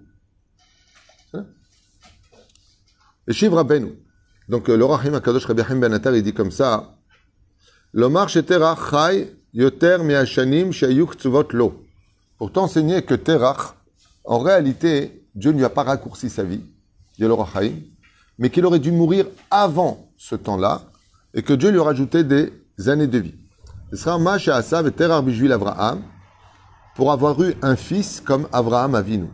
Et 3.29 3.33
Shivra 3.33 3.65
Benu. 3.65 3.93
Donc 4.49 4.69
euh, 4.69 4.77
le 4.77 4.85
Rahim 4.85 5.15
Akadosh 5.15 5.47
Rabbi 5.47 5.63
ben 5.75 6.01
il 6.15 6.23
dit 6.23 6.33
comme 6.33 6.53
ça 6.53 6.95
L'Omar 7.93 8.31
Terach 8.31 8.91
Chai 8.91 9.37
Yoter 9.53 9.97
Lo. 11.51 11.85
Pour 12.39 12.53
t'enseigner 12.53 13.03
que 13.03 13.15
Terach, 13.15 13.75
en 14.23 14.39
réalité, 14.39 15.27
Dieu 15.35 15.51
ne 15.51 15.57
lui 15.57 15.65
a 15.65 15.71
pas 15.71 15.83
raccourci 15.83 16.31
sa 16.31 16.45
vie 16.45 16.63
Rahim, 17.21 17.83
mais 18.39 18.51
qu'il 18.51 18.65
aurait 18.67 18.79
dû 18.79 18.93
mourir 18.93 19.27
avant 19.51 20.11
ce 20.17 20.35
temps-là 20.35 20.83
et 21.35 21.43
que 21.43 21.53
Dieu 21.53 21.71
lui 21.71 21.81
a 21.81 21.85
rajouté 21.85 22.25
des 22.25 22.53
années 22.89 23.07
de 23.07 23.19
vie 23.19 23.35
pour 26.97 27.13
avoir 27.13 27.43
eu 27.43 27.55
un 27.63 27.77
fils 27.77 28.21
comme 28.21 28.49
Abraham 28.53 28.95
Avinu, 28.95 29.29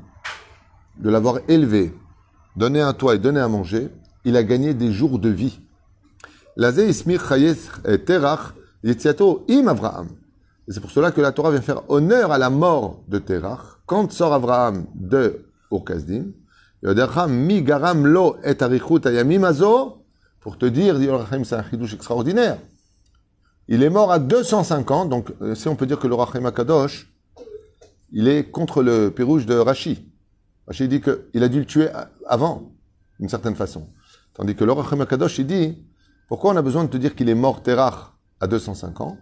de 0.98 1.10
l'avoir 1.10 1.38
élevé, 1.48 1.94
donné 2.56 2.80
un 2.80 2.92
toit 2.92 3.14
et 3.14 3.18
donné 3.18 3.40
à 3.40 3.48
manger, 3.48 3.88
il 4.24 4.36
a 4.36 4.42
gagné 4.42 4.74
des 4.74 4.92
jours 4.92 5.18
de 5.18 5.28
vie. 5.28 5.58
im 9.48 9.66
Abraham. 9.68 10.08
Et 10.68 10.72
c'est 10.72 10.80
pour 10.80 10.90
cela 10.90 11.10
que 11.10 11.20
la 11.20 11.32
Torah 11.32 11.50
vient 11.50 11.60
faire 11.60 11.82
honneur 11.90 12.30
à 12.30 12.38
la 12.38 12.50
mort 12.50 13.00
de 13.08 13.18
Terach. 13.18 13.78
Quand 13.86 14.12
sort 14.12 14.32
Abraham 14.32 14.86
de 14.94 15.44
Urkazdim, 15.72 16.26
pour 20.40 20.58
te 20.58 20.66
dire, 20.66 20.98
c'est 21.44 21.54
un 21.54 21.62
chidouche 21.70 21.94
extraordinaire. 21.94 22.58
Il 23.68 23.82
est 23.84 23.90
mort 23.90 24.10
à 24.10 24.18
250, 24.18 25.08
donc 25.08 25.32
euh, 25.40 25.54
si 25.54 25.68
on 25.68 25.76
peut 25.76 25.86
dire 25.86 26.00
que 26.00 26.08
le 26.08 26.16
Rachim 26.16 26.44
Akadosh, 26.44 27.08
il 28.10 28.26
est 28.26 28.50
contre 28.50 28.82
le 28.82 29.10
pérouge 29.10 29.46
de 29.46 29.54
Rashi. 29.54 30.12
Rashi 30.66 30.88
dit 30.88 31.00
qu'il 31.00 31.44
a 31.44 31.48
dû 31.48 31.60
le 31.60 31.66
tuer 31.66 31.88
avant, 32.26 32.72
d'une 33.20 33.28
certaine 33.28 33.54
façon. 33.54 33.86
Tandis 34.34 34.56
que 34.56 34.64
le 34.64 34.72
Rachim 34.72 35.00
Akadosh, 35.00 35.38
il 35.38 35.46
dit, 35.46 35.78
pourquoi 36.26 36.52
on 36.52 36.56
a 36.56 36.62
besoin 36.62 36.84
de 36.84 36.88
te 36.88 36.96
dire 36.96 37.14
qu'il 37.14 37.28
est 37.28 37.36
mort 37.36 37.62
Terach 37.62 38.12
à 38.40 38.48
205 38.48 39.00
ans 39.00 39.16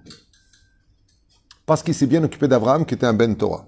Parce 1.67 1.83
qu'il 1.83 1.95
s'est 1.95 2.07
bien 2.07 2.25
occupé 2.25 2.49
d'Abraham, 2.49 2.87
qui 2.87 2.95
était 2.95 3.07
un 3.07 3.13
Ben 3.13 3.37
Torah. 3.37 3.67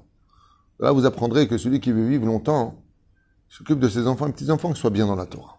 Là, 0.80 0.92
vous 0.92 1.04
apprendrez 1.04 1.46
que 1.46 1.58
celui 1.58 1.80
qui 1.80 1.92
veut 1.92 2.08
vivre 2.08 2.24
longtemps 2.24 2.82
s'occupe 3.52 3.78
de 3.78 3.88
ses 3.88 4.06
enfants 4.06 4.26
et 4.28 4.32
petits-enfants 4.32 4.72
qui 4.72 4.80
soient 4.80 4.88
bien 4.88 5.06
dans 5.06 5.14
la 5.14 5.26
Torah. 5.26 5.58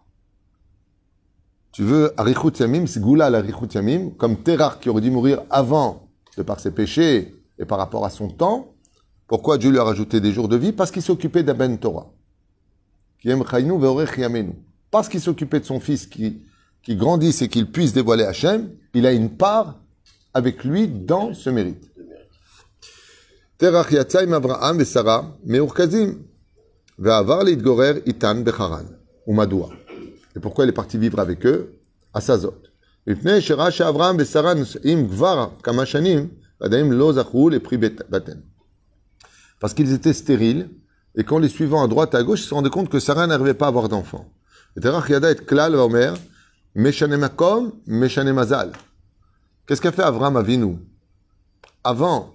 Tu 1.70 1.84
veux 1.84 2.12
Arichut 2.20 2.50
Yamim, 2.58 2.88
c'est 2.88 3.00
Goula 3.00 3.30
la 3.30 3.38
Arichut 3.38 3.68
Yamim, 3.72 4.10
comme 4.18 4.42
Terach 4.42 4.80
qui 4.80 4.88
aurait 4.88 5.00
dû 5.00 5.12
mourir 5.12 5.42
avant, 5.48 6.08
de 6.36 6.42
par 6.42 6.58
ses 6.58 6.72
péchés 6.72 7.36
et 7.56 7.64
par 7.64 7.78
rapport 7.78 8.04
à 8.04 8.10
son 8.10 8.28
temps. 8.28 8.74
Pourquoi 9.28 9.58
Dieu 9.58 9.70
lui 9.70 9.78
a 9.78 9.84
rajouté 9.84 10.20
des 10.20 10.32
jours 10.32 10.48
de 10.48 10.56
vie? 10.56 10.72
Parce 10.72 10.90
qu'il 10.90 11.02
s'occupait 11.02 11.44
d'Aben 11.44 11.78
Torah. 11.78 12.10
Qui 13.20 13.30
aime. 13.30 13.44
Parce 14.90 15.08
qu'il 15.08 15.20
s'occupait 15.20 15.60
de 15.60 15.64
son 15.64 15.78
fils 15.78 16.06
qui, 16.06 16.42
qui 16.82 16.96
grandisse 16.96 17.42
et 17.42 17.48
qu'il 17.48 17.70
puisse 17.70 17.92
dévoiler 17.92 18.24
Hachem, 18.24 18.70
il 18.92 19.06
a 19.06 19.12
une 19.12 19.30
part 19.30 19.78
avec 20.34 20.64
lui 20.64 20.88
dans 20.88 21.32
ce 21.32 21.48
mérite. 21.48 21.90
Terach 23.56 23.92
yatsa 23.92 24.22
im 24.22 24.32
Avraham 24.32 24.80
et 24.80 24.84
Sarah 24.84 25.32
me'urkazim 25.44 26.18
Ve'avar 26.99 27.43
להתגורר 27.43 27.93
איתן 28.05 28.41
בחרן. 28.45 28.85
ומדוע? 29.27 29.69
Et 30.35 30.39
pourquoi 30.39 30.65
il 30.65 30.69
est 30.69 30.79
parti 30.81 30.97
vivre 30.97 31.19
avec 31.19 31.45
eux 31.45 31.73
À 32.13 32.21
Sazot. 32.21 32.67
מפני 33.07 33.41
שראה 33.41 33.71
שאברהם 33.71 34.15
ושרה 34.19 34.53
נושאים 34.53 35.09
כבר 35.09 35.49
כמה 35.63 35.85
שנים, 35.85 36.27
ועדיין 36.61 36.91
לא 36.91 37.13
זכו 37.13 37.49
לפרי 37.49 37.77
בית- 37.77 38.01
בטן. 38.09 38.39
Parce 39.59 39.73
qu'ils 39.73 39.93
étaient 39.93 40.13
stériles, 40.13 40.69
et 41.17 41.23
qu'en 41.23 41.39
les 41.39 41.49
suivant 41.49 41.83
à 41.83 41.87
droite 41.87 42.13
et 42.13 42.17
à 42.17 42.23
gauche, 42.23 42.41
ils 42.41 42.47
se 42.47 42.53
rendaient 42.53 42.69
compte 42.69 42.89
que 42.89 42.99
Sarah 42.99 43.27
n'arrivait 43.27 43.53
pas 43.53 43.65
à 43.65 43.69
avoir 43.69 43.89
d'enfants. 43.89 44.27
Et 44.77 44.81
Terach 44.81 45.09
yada 45.09 45.31
et 45.31 45.35
klal 45.35 45.73
vaomer, 45.75 46.13
meshane 46.75 47.17
makom, 47.17 47.71
meshane 47.87 48.31
mazal. 48.31 48.71
Qu'est-ce 49.65 49.81
qu'a 49.81 49.91
fait 49.91 50.03
Avram 50.03 50.37
Avinu 50.37 50.77
Avant 51.83 52.33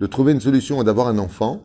de 0.00 0.06
trouver 0.06 0.32
une 0.32 0.40
solution 0.40 0.82
et 0.82 0.84
d'avoir 0.84 1.08
un 1.08 1.18
enfant, 1.18 1.64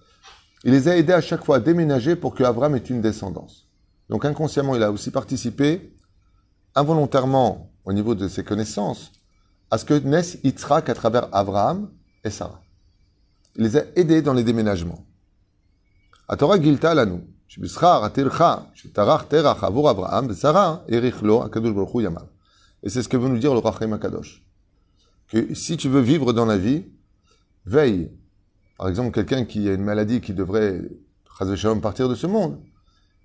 Il 0.63 0.71
les 0.71 0.87
a 0.87 0.97
aidés 0.97 1.13
à 1.13 1.21
chaque 1.21 1.43
fois 1.43 1.57
à 1.57 1.59
déménager 1.59 2.15
pour 2.15 2.35
que 2.35 2.43
Avram 2.43 2.75
ait 2.75 2.79
une 2.79 3.01
descendance. 3.01 3.67
Donc 4.09 4.25
inconsciemment, 4.25 4.75
il 4.75 4.83
a 4.83 4.91
aussi 4.91 5.11
participé, 5.11 5.95
involontairement, 6.75 7.71
au 7.85 7.93
niveau 7.93 8.13
de 8.13 8.27
ses 8.27 8.43
connaissances, 8.43 9.11
à 9.71 9.77
ce 9.77 9.85
que 9.85 9.93
naisse 9.93 10.37
Yitzhak 10.43 10.89
à 10.89 10.93
travers 10.93 11.33
Avram 11.33 11.89
et 12.23 12.29
Sarah. 12.29 12.61
Il 13.55 13.63
les 13.63 13.77
a 13.77 13.83
aidés 13.95 14.21
dans 14.21 14.33
les 14.33 14.43
déménagements. 14.43 15.05
Torah 16.37 16.61
Gilta 16.61 16.93
et 22.83 22.89
c'est 22.89 23.03
ce 23.03 23.09
que 23.09 23.17
veut 23.17 23.29
nous 23.29 23.37
dire 23.37 23.53
le 23.53 23.59
Rachim 23.59 23.91
Akadosh. 23.91 24.41
Que 25.27 25.53
si 25.53 25.77
tu 25.77 25.89
veux 25.89 26.01
vivre 26.01 26.33
dans 26.33 26.45
la 26.45 26.57
vie, 26.57 26.85
veille 27.65 28.11
par 28.81 28.89
exemple, 28.89 29.11
quelqu'un 29.11 29.45
qui 29.45 29.69
a 29.69 29.73
une 29.73 29.83
maladie 29.83 30.21
qui 30.21 30.33
devrait, 30.33 30.81
partir 31.83 32.09
de 32.09 32.15
ce 32.15 32.25
monde. 32.25 32.57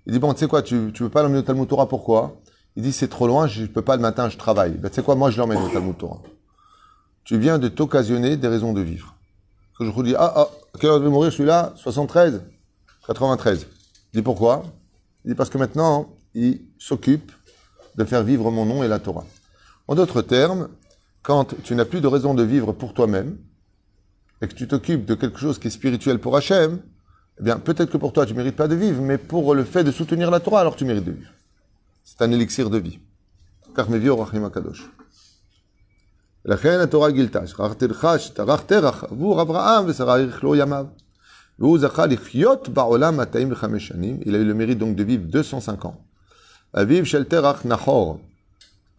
Il 0.05 0.13
dit, 0.13 0.19
bon, 0.19 0.31
tu 0.35 0.41
sais 0.41 0.47
quoi, 0.47 0.61
tu, 0.61 0.91
tu 0.93 1.01
veux 1.01 1.09
pas 1.09 1.23
l'emmener 1.23 1.39
au 1.39 1.41
Talmud 1.41 1.67
Torah, 1.67 1.89
pourquoi? 1.89 2.39
Il 2.75 2.83
dit, 2.83 2.91
c'est 2.91 3.07
trop 3.07 3.25
loin, 3.25 3.47
je 3.47 3.65
peux 3.65 3.81
pas 3.81 3.95
le 3.95 4.03
matin, 4.03 4.29
je 4.29 4.37
travaille. 4.37 4.73
Ben, 4.73 4.87
tu 4.89 4.93
sais 4.93 5.01
quoi, 5.01 5.15
moi, 5.15 5.31
je 5.31 5.39
l'emmène 5.39 5.57
au 5.57 5.69
Talmud 5.69 5.97
Torah. 5.97 6.21
Tu 7.23 7.39
viens 7.39 7.57
de 7.57 7.69
t'occasionner 7.69 8.37
des 8.37 8.47
raisons 8.47 8.71
de 8.71 8.81
vivre. 8.81 9.15
Que 9.79 9.85
je 9.85 9.89
vous 9.89 10.03
dis, 10.03 10.13
ah, 10.15 10.31
ah, 10.35 10.47
à 10.75 10.77
quelle 10.77 10.91
heure 10.91 10.99
je 10.99 11.05
vais 11.05 11.09
mourir 11.09 11.31
celui-là 11.31 11.73
73 11.75 12.43
93. 13.07 13.65
Il 14.13 14.17
dit 14.17 14.21
pourquoi? 14.21 14.61
Il 15.25 15.31
dit 15.31 15.35
parce 15.35 15.49
que 15.49 15.57
maintenant, 15.57 16.07
il 16.35 16.61
s'occupe 16.77 17.31
de 17.95 18.03
faire 18.03 18.21
vivre 18.21 18.51
mon 18.51 18.67
nom 18.67 18.83
et 18.83 18.87
la 18.87 18.99
Torah. 18.99 19.25
En 19.87 19.95
d'autres 19.95 20.21
termes, 20.21 20.69
quand 21.23 21.55
tu 21.63 21.73
n'as 21.73 21.85
plus 21.85 21.99
de 21.99 22.07
raison 22.07 22.35
de 22.35 22.43
vivre 22.43 22.73
pour 22.73 22.93
toi-même, 22.93 23.39
et 24.40 24.48
que 24.48 24.54
tu 24.54 24.66
t'occupes 24.66 25.04
de 25.04 25.14
quelque 25.14 25.38
chose 25.38 25.58
qui 25.58 25.68
est 25.68 25.70
spirituel 25.70 26.18
pour 26.18 26.36
Hachem, 26.36 26.80
eh 27.38 27.42
bien, 27.42 27.58
peut-être 27.58 27.90
que 27.90 27.96
pour 27.96 28.12
toi, 28.12 28.26
tu 28.26 28.32
ne 28.32 28.38
mérites 28.38 28.56
pas 28.56 28.68
de 28.68 28.74
vivre, 28.74 29.00
mais 29.02 29.18
pour 29.18 29.54
le 29.54 29.64
fait 29.64 29.84
de 29.84 29.92
soutenir 29.92 30.30
la 30.30 30.40
Torah, 30.40 30.60
alors 30.60 30.76
tu 30.76 30.84
mérites 30.84 31.04
de 31.04 31.12
vivre. 31.12 31.30
C'est 32.04 32.20
un 32.22 32.30
élixir 32.30 32.68
de 32.70 32.78
vie. 32.78 32.98
Car 33.74 33.88
mes 33.88 33.98
vieux 33.98 34.12
Rachim 34.12 34.44
Akadosh. 34.44 34.82
לכן 36.44 36.80
התורה 36.80 37.10
גילתה, 37.10 37.46
שכח 37.46 37.72
תרחה 37.72 38.18
שטרח 38.18 38.60
תרח 38.60 39.04
עבור 39.04 39.42
אברהם 39.42 39.84
ושרה 39.86 40.12
האריך 40.12 40.44
לו 40.44 40.56
ימיו. 40.56 40.86
והוא 41.58 41.78
זכה 41.78 42.06
לחיות 42.06 42.68
בעולם 42.68 43.16
205 43.16 43.86
שנים, 43.86 44.20
il 44.24 44.34
a 44.34 44.38
eu 44.38 44.44
le 44.44 44.54
mérite 44.54 44.78
donc 44.78 44.96
de 44.96 45.04
vivre 45.04 45.24
205 45.30 45.84
ans. 45.84 45.94
אביו 46.74 47.06
של 47.06 47.24
תרח 47.24 47.64
נחור, 47.64 48.20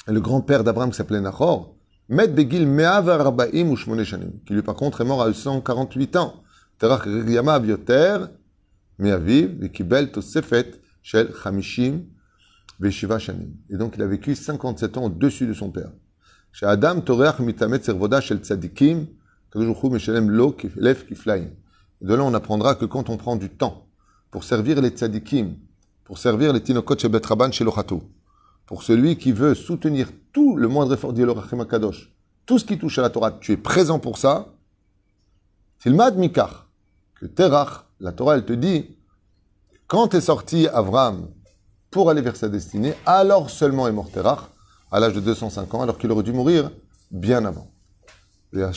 le 0.08 0.22
grand-père 0.22 0.64
d'Abraham 0.64 0.92
qui 0.92 0.98
s'appelait 0.98 1.22
Nahor, 1.22 1.76
Met 2.11 2.29
Begil 2.29 2.67
Meavar 2.67 3.23
Rabaim 3.23 3.77
Shanim, 3.77 4.33
qui 4.47 4.55
lui 4.55 4.63
par 4.63 4.75
contre 4.75 5.03
est 5.03 5.05
mort 5.05 5.21
à 5.21 5.33
148 5.33 6.17
ans. 6.17 6.43
Terach 6.79 7.07
Yamav 7.07 7.67
Yoter, 7.67 8.19
Meaviv, 8.99 9.61
Vikibel 9.61 10.11
Tosefet, 10.11 10.71
Shel 11.03 11.35
Chamishim, 11.35 12.05
Veshiva 12.81 13.19
Shanim. 13.19 13.51
Et 13.69 13.77
donc 13.77 13.95
il 13.97 14.03
a 14.03 14.07
vécu 14.07 14.35
57 14.35 14.97
ans 14.97 15.05
au-dessus 15.05 15.47
de 15.47 15.53
son 15.53 15.71
père. 15.71 15.91
Chez 16.53 16.65
Adam 16.65 17.03
Torach 17.03 17.41
Mitamet 17.41 17.83
Servoda 17.83 18.23
Shel 18.23 18.39
Tzadikim, 18.39 19.07
Kadoshukhu 19.53 19.91
Meshalem 19.91 20.31
Lo 20.31 20.57
Lef 20.77 21.07
Kiflaim. 21.07 21.51
De 22.01 22.15
là, 22.15 22.23
on 22.23 22.33
apprendra 22.33 22.75
que 22.75 22.85
quand 22.85 23.11
on 23.11 23.17
prend 23.17 23.37
du 23.37 23.51
temps 23.51 23.87
pour 24.31 24.45
servir 24.45 24.81
les 24.81 24.91
tzadikim, 24.91 25.57
pour 26.05 26.19
servir 26.19 26.53
les 26.53 26.63
tinokot 26.63 26.97
chez 26.99 27.09
Betraban 27.09 27.51
chez 27.51 27.65
pour 28.69 28.83
celui 28.83 29.17
qui 29.17 29.33
veut 29.33 29.55
soutenir 29.55 30.11
tout 30.33 30.55
le 30.57 30.69
moindre 30.69 30.93
effort 30.93 31.15
d'Yelorachim 31.15 31.65
Kadosh, 31.65 32.13
tout 32.45 32.59
ce 32.59 32.67
qui 32.67 32.79
touche 32.79 32.99
à 32.99 33.03
la 33.03 33.09
Torah, 33.09 33.33
tu 33.33 33.53
es 33.53 33.57
présent 33.57 33.99
pour 33.99 34.19
ça, 34.19 34.49
Tilmad 35.81 36.19
Mikar, 36.19 36.69
que 37.19 37.25
Terach, 37.25 37.87
la 37.99 38.13
Torah, 38.13 38.35
elle 38.35 38.45
te 38.45 38.53
dit, 38.53 38.95
quand 39.87 40.13
est 40.13 40.21
sorti 40.21 40.69
Avram 40.69 41.31
pour 41.91 42.11
aller 42.11 42.21
vers 42.21 42.37
sa 42.37 42.51
destinée, 42.51 42.93
alors 43.07 43.49
seulement 43.49 43.89
est 43.89 43.93
mort 43.93 44.11
Terach, 44.11 44.41
à 44.93 45.01
l'âge 45.01 45.15
de 45.15 45.21
205 45.21 45.73
ans, 45.75 45.81
alors 45.81 45.97
qu'il 45.97 46.11
aurait 46.11 46.23
dû 46.23 46.35
mourir 46.35 46.71
bien 47.11 47.47
avant. 47.47 47.71
C'est 48.53 48.71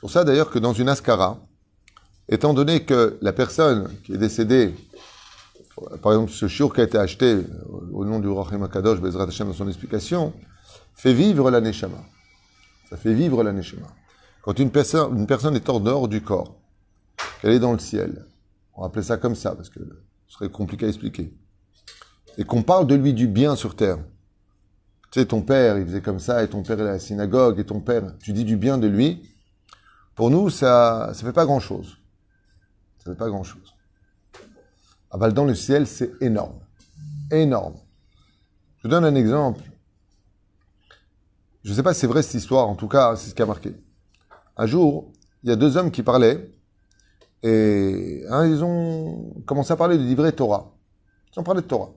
pour 0.00 0.10
ça 0.10 0.24
d'ailleurs 0.24 0.50
que 0.50 0.58
dans 0.58 0.74
une 0.74 0.90
askara, 0.90 1.38
étant 2.28 2.52
donné 2.52 2.84
que 2.84 3.16
la 3.22 3.32
personne 3.32 3.90
qui 4.04 4.12
est 4.12 4.18
décédée, 4.18 4.74
par 6.02 6.12
exemple 6.12 6.30
ce 6.30 6.48
shiur 6.48 6.72
qui 6.72 6.80
a 6.80 6.84
été 6.84 6.98
acheté 6.98 7.38
au 7.92 8.04
nom 8.04 8.20
du 8.20 8.28
Rachim 8.28 8.62
Akadosh, 8.62 9.00
Bezrat 9.00 9.24
Hashem 9.24 9.48
dans 9.48 9.54
son 9.54 9.68
explication, 9.68 10.32
fait 10.94 11.12
vivre 11.12 11.50
la 11.50 11.60
Neshama. 11.60 11.98
Ça 12.90 12.96
fait 12.96 13.14
vivre 13.14 13.42
la 13.42 13.52
Neshama. 13.52 13.88
Quand 14.42 14.58
une 14.58 14.70
personne, 14.70 15.18
une 15.18 15.26
personne 15.26 15.56
est 15.56 15.68
hors 15.68 15.80
dehors 15.80 16.06
du 16.06 16.22
corps, 16.22 16.56
qu'elle 17.40 17.52
est 17.52 17.58
dans 17.58 17.72
le 17.72 17.78
ciel, 17.78 18.26
on 18.74 18.82
va 18.82 18.88
appeler 18.88 19.04
ça 19.04 19.16
comme 19.16 19.34
ça, 19.34 19.54
parce 19.54 19.70
que 19.70 19.80
ce 20.26 20.34
serait 20.34 20.50
compliqué 20.50 20.86
à 20.86 20.88
expliquer, 20.88 21.32
et 22.38 22.44
qu'on 22.44 22.62
parle 22.62 22.86
de 22.86 22.94
lui 22.94 23.14
du 23.14 23.26
bien 23.26 23.56
sur 23.56 23.74
terre. 23.74 23.98
Tu 25.10 25.20
sais, 25.20 25.26
ton 25.26 25.42
père, 25.42 25.78
il 25.78 25.86
faisait 25.86 26.02
comme 26.02 26.18
ça, 26.18 26.42
et 26.42 26.48
ton 26.48 26.62
père 26.62 26.78
est 26.78 26.82
à 26.82 26.92
la 26.92 26.98
synagogue, 26.98 27.58
et 27.58 27.64
ton 27.64 27.80
père, 27.80 28.16
tu 28.18 28.32
dis 28.32 28.44
du 28.44 28.56
bien 28.56 28.78
de 28.78 28.86
lui, 28.86 29.30
pour 30.14 30.30
nous, 30.30 30.50
ça 30.50 31.08
ne 31.08 31.14
fait 31.14 31.32
pas 31.32 31.44
grand-chose. 31.44 31.96
Ça 32.98 33.10
ne 33.10 33.14
fait 33.14 33.18
pas 33.18 33.28
grand-chose. 33.28 33.73
Bah, 35.18 35.30
dans 35.30 35.44
le 35.44 35.54
ciel, 35.54 35.86
c'est 35.86 36.10
énorme. 36.20 36.58
Énorme. 37.30 37.74
Je 38.82 38.88
donne 38.88 39.04
un 39.04 39.14
exemple. 39.14 39.62
Je 41.62 41.70
ne 41.70 41.74
sais 41.74 41.82
pas 41.82 41.94
si 41.94 42.00
c'est 42.00 42.06
vrai 42.06 42.22
cette 42.22 42.34
histoire, 42.34 42.68
en 42.68 42.74
tout 42.74 42.88
cas, 42.88 43.16
c'est 43.16 43.30
ce 43.30 43.34
qui 43.34 43.40
a 43.42 43.46
marqué. 43.46 43.74
Un 44.56 44.66
jour, 44.66 45.12
il 45.42 45.48
y 45.50 45.52
a 45.52 45.56
deux 45.56 45.76
hommes 45.76 45.90
qui 45.90 46.02
parlaient 46.02 46.50
et 47.42 48.24
hein, 48.28 48.46
ils 48.46 48.62
ont 48.62 49.34
commencé 49.46 49.72
à 49.72 49.76
parler 49.76 49.96
du 49.98 50.04
livret 50.04 50.32
Torah. 50.32 50.74
Ils 51.34 51.40
ont 51.40 51.42
parlé 51.42 51.62
de 51.62 51.66
Torah. 51.66 51.90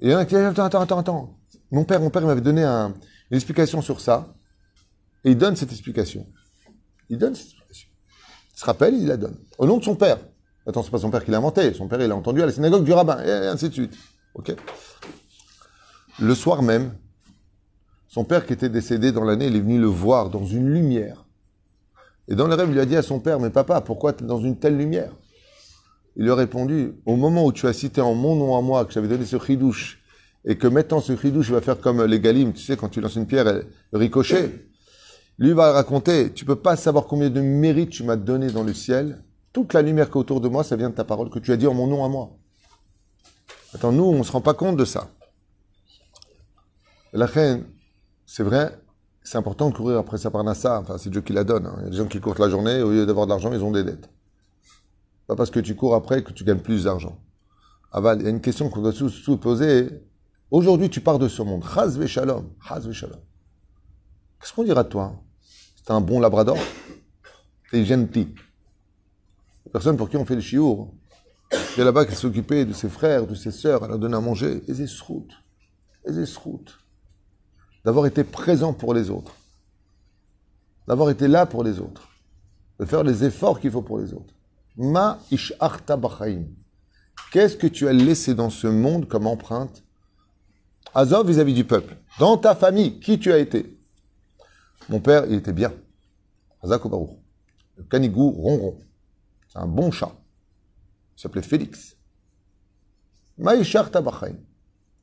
Et 0.00 0.12
un 0.12 0.24
qui 0.24 0.34
dit 0.34 0.40
Attends, 0.40 0.64
attends, 0.64 0.80
attends, 0.80 0.98
attends. 0.98 1.38
Mon 1.70 1.84
père, 1.84 2.00
mon 2.00 2.10
père 2.10 2.22
il 2.22 2.26
m'avait 2.28 2.40
donné 2.40 2.62
un- 2.64 2.94
une 3.30 3.36
explication 3.36 3.82
sur 3.82 4.00
ça. 4.00 4.34
Et 5.24 5.32
il 5.32 5.38
donne 5.38 5.56
cette 5.56 5.70
explication. 5.72 6.26
Il 7.08 7.18
donne 7.18 7.34
cette 7.34 7.46
explication. 7.46 7.88
Il 8.54 8.58
se 8.58 8.64
rappelle, 8.64 8.94
il 8.94 9.06
la 9.06 9.16
donne. 9.16 9.36
Au 9.58 9.66
nom 9.66 9.78
de 9.78 9.84
son 9.84 9.96
père. 9.96 10.18
Attends, 10.70 10.84
c'est 10.84 10.90
pas 10.90 10.98
son 10.98 11.10
père 11.10 11.24
qui 11.24 11.32
l'a 11.32 11.38
inventé. 11.38 11.74
Son 11.74 11.88
père, 11.88 12.00
il 12.00 12.06
l'a 12.06 12.14
entendu 12.14 12.42
à 12.42 12.46
la 12.46 12.52
synagogue 12.52 12.84
du 12.84 12.92
rabbin. 12.92 13.22
Et 13.24 13.30
ainsi 13.30 13.68
de 13.68 13.74
suite. 13.74 13.92
Le 16.20 16.34
soir 16.34 16.62
même, 16.62 16.92
son 18.06 18.24
père 18.24 18.46
qui 18.46 18.52
était 18.52 18.68
décédé 18.68 19.10
dans 19.10 19.24
l'année, 19.24 19.46
il 19.48 19.56
est 19.56 19.60
venu 19.60 19.80
le 19.80 19.88
voir 19.88 20.30
dans 20.30 20.44
une 20.44 20.72
lumière. 20.72 21.26
Et 22.28 22.36
dans 22.36 22.46
le 22.46 22.54
rêve, 22.54 22.68
il 22.68 22.74
lui 22.74 22.80
a 22.80 22.86
dit 22.86 22.96
à 22.96 23.02
son 23.02 23.18
père, 23.18 23.40
mais 23.40 23.50
papa, 23.50 23.80
pourquoi 23.80 24.12
dans 24.12 24.38
une 24.38 24.56
telle 24.56 24.76
lumière? 24.76 25.10
Il 26.16 26.22
lui 26.22 26.30
a 26.30 26.36
répondu, 26.36 26.92
au 27.04 27.16
moment 27.16 27.44
où 27.44 27.52
tu 27.52 27.66
as 27.66 27.72
cité 27.72 28.00
en 28.00 28.14
mon 28.14 28.36
nom 28.36 28.56
à 28.56 28.62
moi 28.62 28.84
que 28.84 28.92
j'avais 28.92 29.08
donné 29.08 29.24
ce 29.24 29.38
chidouche, 29.38 30.00
et 30.44 30.56
que 30.56 30.68
maintenant 30.68 31.00
ce 31.00 31.16
chidouche 31.16 31.50
va 31.50 31.60
faire 31.60 31.80
comme 31.80 32.04
les 32.04 32.20
galim, 32.20 32.52
tu 32.52 32.62
sais, 32.62 32.76
quand 32.76 32.88
tu 32.88 33.00
lances 33.00 33.16
une 33.16 33.26
pierre, 33.26 33.48
elle 33.48 33.66
ricochet. 33.92 34.66
Lui 35.38 35.52
va 35.52 35.72
raconter, 35.72 36.32
tu 36.32 36.44
peux 36.44 36.56
pas 36.56 36.76
savoir 36.76 37.06
combien 37.06 37.30
de 37.30 37.40
mérites 37.40 37.90
tu 37.90 38.04
m'as 38.04 38.16
donné 38.16 38.52
dans 38.52 38.62
le 38.62 38.74
ciel. 38.74 39.24
Toute 39.52 39.72
la 39.72 39.82
lumière 39.82 40.10
qui 40.10 40.16
autour 40.16 40.40
de 40.40 40.48
moi, 40.48 40.62
ça 40.62 40.76
vient 40.76 40.90
de 40.90 40.94
ta 40.94 41.04
parole 41.04 41.30
que 41.30 41.38
tu 41.38 41.52
as 41.52 41.56
dit 41.56 41.66
en 41.66 41.74
mon 41.74 41.86
nom 41.86 42.04
à 42.04 42.08
moi. 42.08 42.30
Attends, 43.74 43.92
nous, 43.92 44.04
on 44.04 44.22
se 44.22 44.32
rend 44.32 44.40
pas 44.40 44.54
compte 44.54 44.76
de 44.76 44.84
ça. 44.84 45.10
La 47.12 47.26
reine, 47.26 47.64
c'est 48.26 48.44
vrai, 48.44 48.80
c'est 49.22 49.38
important 49.38 49.70
de 49.70 49.74
courir 49.74 49.98
après 49.98 50.18
sa 50.18 50.30
parnassa. 50.30 50.80
Enfin, 50.80 50.98
c'est 50.98 51.10
Dieu 51.10 51.20
qui 51.20 51.32
la 51.32 51.44
donne. 51.44 51.66
hein. 51.66 51.74
Il 51.78 51.84
y 51.84 51.86
a 51.86 51.90
des 51.90 51.96
gens 51.96 52.06
qui 52.06 52.20
courent 52.20 52.38
la 52.38 52.48
journée, 52.48 52.80
au 52.82 52.90
lieu 52.90 53.06
d'avoir 53.06 53.26
de 53.26 53.30
l'argent, 53.30 53.52
ils 53.52 53.62
ont 53.62 53.72
des 53.72 53.82
dettes. 53.82 54.08
Pas 55.26 55.36
parce 55.36 55.50
que 55.50 55.60
tu 55.60 55.74
cours 55.74 55.94
après 55.94 56.22
que 56.22 56.32
tu 56.32 56.44
gagnes 56.44 56.60
plus 56.60 56.84
d'argent. 56.84 57.18
Il 57.94 58.22
y 58.22 58.26
a 58.26 58.30
une 58.30 58.40
question 58.40 58.70
qu'on 58.70 58.82
doit 58.82 58.92
tous 58.92 59.30
poser. 59.40 59.88
Aujourd'hui, 60.50 60.90
tu 60.90 61.00
pars 61.00 61.18
de 61.18 61.28
ce 61.28 61.42
monde. 61.42 61.64
Chaz 61.64 62.04
shalom. 62.06 62.50
Shalom. 62.92 63.20
Qu'est-ce 64.40 64.52
qu'on 64.52 64.64
dira 64.64 64.84
de 64.84 64.88
toi? 64.88 65.20
C'est 65.76 65.90
un 65.90 66.00
bon 66.00 66.20
labrador? 66.20 66.56
T'es 67.70 67.84
gentil. 67.84 68.32
Personne 69.72 69.96
pour 69.96 70.08
qui 70.08 70.16
on 70.16 70.24
fait 70.24 70.34
le 70.34 70.40
chiour, 70.40 70.92
qui 71.74 71.80
est 71.80 71.84
là-bas, 71.84 72.04
qui 72.04 72.14
s'occupait 72.14 72.64
de 72.64 72.72
ses 72.72 72.88
frères, 72.88 73.26
de 73.26 73.34
ses 73.34 73.50
sœurs, 73.50 73.82
elle 73.82 73.90
leur 73.90 73.98
donne 73.98 74.14
à 74.14 74.20
manger. 74.20 74.62
Et 74.68 74.72
des 74.72 74.86
routes. 75.06 75.32
Et 76.04 76.12
des 76.12 76.24
routes 76.24 76.78
d'avoir 77.84 78.06
été 78.06 78.24
présent 78.24 78.72
pour 78.72 78.92
les 78.94 79.10
autres, 79.10 79.34
d'avoir 80.86 81.10
été 81.10 81.28
là 81.28 81.46
pour 81.46 81.64
les 81.64 81.80
autres, 81.80 82.08
de 82.78 82.84
faire 82.84 83.02
les 83.02 83.24
efforts 83.24 83.58
qu'il 83.60 83.70
faut 83.70 83.82
pour 83.82 83.98
les 83.98 84.12
autres. 84.12 84.34
Ma 84.76 85.18
isharta 85.30 85.96
bachaim. 85.96 86.44
Qu'est-ce 87.32 87.56
que 87.56 87.66
tu 87.66 87.88
as 87.88 87.92
laissé 87.92 88.34
dans 88.34 88.50
ce 88.50 88.66
monde 88.66 89.08
comme 89.08 89.26
empreinte? 89.26 89.82
Azov 90.94 91.28
vis-à-vis 91.28 91.54
du 91.54 91.64
peuple. 91.64 91.96
Dans 92.18 92.36
ta 92.36 92.54
famille, 92.54 92.98
qui 93.00 93.18
tu 93.18 93.32
as 93.32 93.38
été? 93.38 93.78
Mon 94.88 95.00
père, 95.00 95.24
il 95.26 95.34
était 95.34 95.52
bien. 95.52 95.72
Hazak 96.62 96.86
Baruch. 96.86 97.10
Le 97.76 97.84
canigou 97.84 98.30
ronron. 98.30 98.76
C'est 99.52 99.58
un 99.58 99.66
bon 99.66 99.90
chat. 99.90 100.12
Il 101.16 101.20
s'appelait 101.20 101.42
Félix. 101.42 101.96
Ma 103.36 103.56
isharta 103.56 104.00
bachaim. 104.00 104.36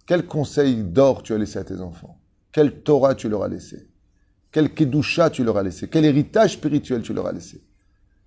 Quel 0.06 0.26
conseil 0.26 0.84
d'or 0.84 1.22
tu 1.22 1.34
as 1.34 1.38
laissé 1.38 1.60
à 1.60 1.64
tes 1.64 1.82
enfants? 1.82 2.20
Quelle 2.52 2.82
Torah 2.82 3.14
tu 3.14 3.28
leur 3.28 3.44
as 3.44 3.50
laissé? 3.50 3.90
Quel 4.52 4.74
Kedusha 4.74 5.30
tu 5.30 5.44
leur 5.44 5.58
as 5.58 5.64
laissé? 5.64 5.90
Quel 5.90 6.06
héritage 6.06 6.54
spirituel 6.54 7.02
tu 7.02 7.14
leur 7.14 7.28
as 7.28 7.34
laissé? 7.34 7.58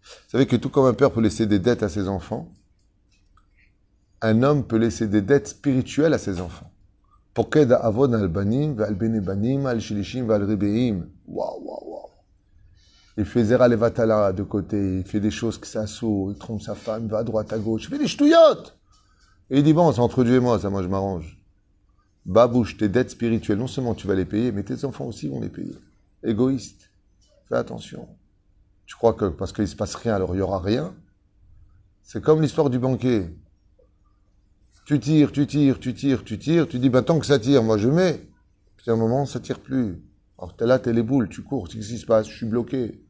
Vous 0.03 0.31
savez 0.31 0.47
que 0.47 0.57
tout 0.57 0.69
comme 0.69 0.87
un 0.87 0.95
père 0.95 1.11
peut 1.11 1.23
laisser 1.23 1.47
des 1.47 1.59
dettes 1.59 1.83
à 1.83 1.89
ses 1.89 2.07
enfants, 2.07 2.53
un 4.21 4.43
homme 4.43 4.67
peut 4.67 4.77
laisser 4.77 5.09
des 5.09 5.23
dettes 5.23 5.49
spirituelles 5.49 6.13
à 6.13 6.19
ses 6.19 6.41
enfants. 6.41 6.71
Il 13.21 13.27
fait 13.27 13.45
zera 13.45 13.69
levatala 13.69 14.33
de 14.33 14.43
côté, 14.43 15.01
il 15.01 15.05
fait 15.05 15.21
des 15.21 15.31
choses 15.31 15.59
qui 15.59 15.69
s'assourent, 15.69 16.33
il 16.33 16.39
trompe 16.39 16.63
sa 16.63 16.75
femme, 16.75 17.05
il 17.05 17.11
va 17.11 17.19
à 17.19 17.23
droite, 17.23 17.53
à 17.53 17.59
gauche, 17.59 17.85
il 17.85 17.91
fait 17.91 17.99
des 17.99 18.09
ch'touillottes. 18.09 18.79
Et 19.51 19.59
il 19.59 19.63
dit, 19.63 19.75
bon, 19.75 19.93
c'est 19.93 20.01
entre 20.01 20.25
Dieu 20.25 20.37
et 20.37 20.41
moi, 20.41 20.59
ça, 20.59 20.71
moi, 20.71 20.83
je 20.83 20.89
m'arrange. 20.89 21.39
Babouche, 22.25 22.79
tes 22.79 22.89
dettes 22.89 23.11
spirituelles, 23.11 23.59
non 23.59 23.67
seulement 23.67 23.95
tu 23.95 24.07
vas 24.07 24.15
les 24.15 24.25
payer, 24.25 24.53
mais 24.53 24.63
tes 24.63 24.87
enfants 24.87 25.05
aussi 25.05 25.29
vont 25.29 25.39
les 25.39 25.51
payer. 25.51 25.77
Égoïste. 26.25 26.91
Fais 27.51 27.57
attention. 27.57 28.09
Tu 28.87 28.97
crois 28.97 29.13
que 29.13 29.27
parce 29.27 29.53
qu'il 29.53 29.65
ne 29.65 29.69
se 29.69 29.77
passe 29.77 29.97
rien, 29.97 30.15
alors 30.15 30.35
il 30.35 30.37
n'y 30.37 30.43
aura 30.43 30.59
rien? 30.59 30.95
C'est 32.03 32.23
comme 32.23 32.41
l'histoire 32.41 32.71
du 32.71 32.79
banquet. 32.79 33.35
Tu 34.87 34.99
tires, 34.99 35.31
tu 35.31 35.47
tires, 35.47 35.79
tu 35.79 35.93
tires, 35.93 36.25
tu 36.25 36.39
tires, 36.39 36.67
tu 36.67 36.79
dis, 36.79 36.89
ben 36.89 37.03
tant 37.03 37.19
que 37.19 37.27
ça 37.27 37.39
tire, 37.39 37.63
moi 37.63 37.77
je 37.77 37.91
mets. 37.91 38.27
Puis 38.79 38.91
à 38.91 38.95
un 38.95 38.97
moment, 38.97 39.27
ça 39.27 39.41
tire 39.41 39.61
plus. 39.61 40.03
Alors 40.39 40.57
t'es 40.57 40.65
là, 40.65 40.79
t'es 40.79 40.95
les 40.95 41.03
boules, 41.03 41.29
tu 41.29 41.43
cours, 41.43 41.69
qu'est-ce 41.69 41.89
qui 41.89 41.99
se 41.99 42.07
passe? 42.07 42.27
Je 42.27 42.35
suis 42.35 42.47
bloqué. 42.47 43.05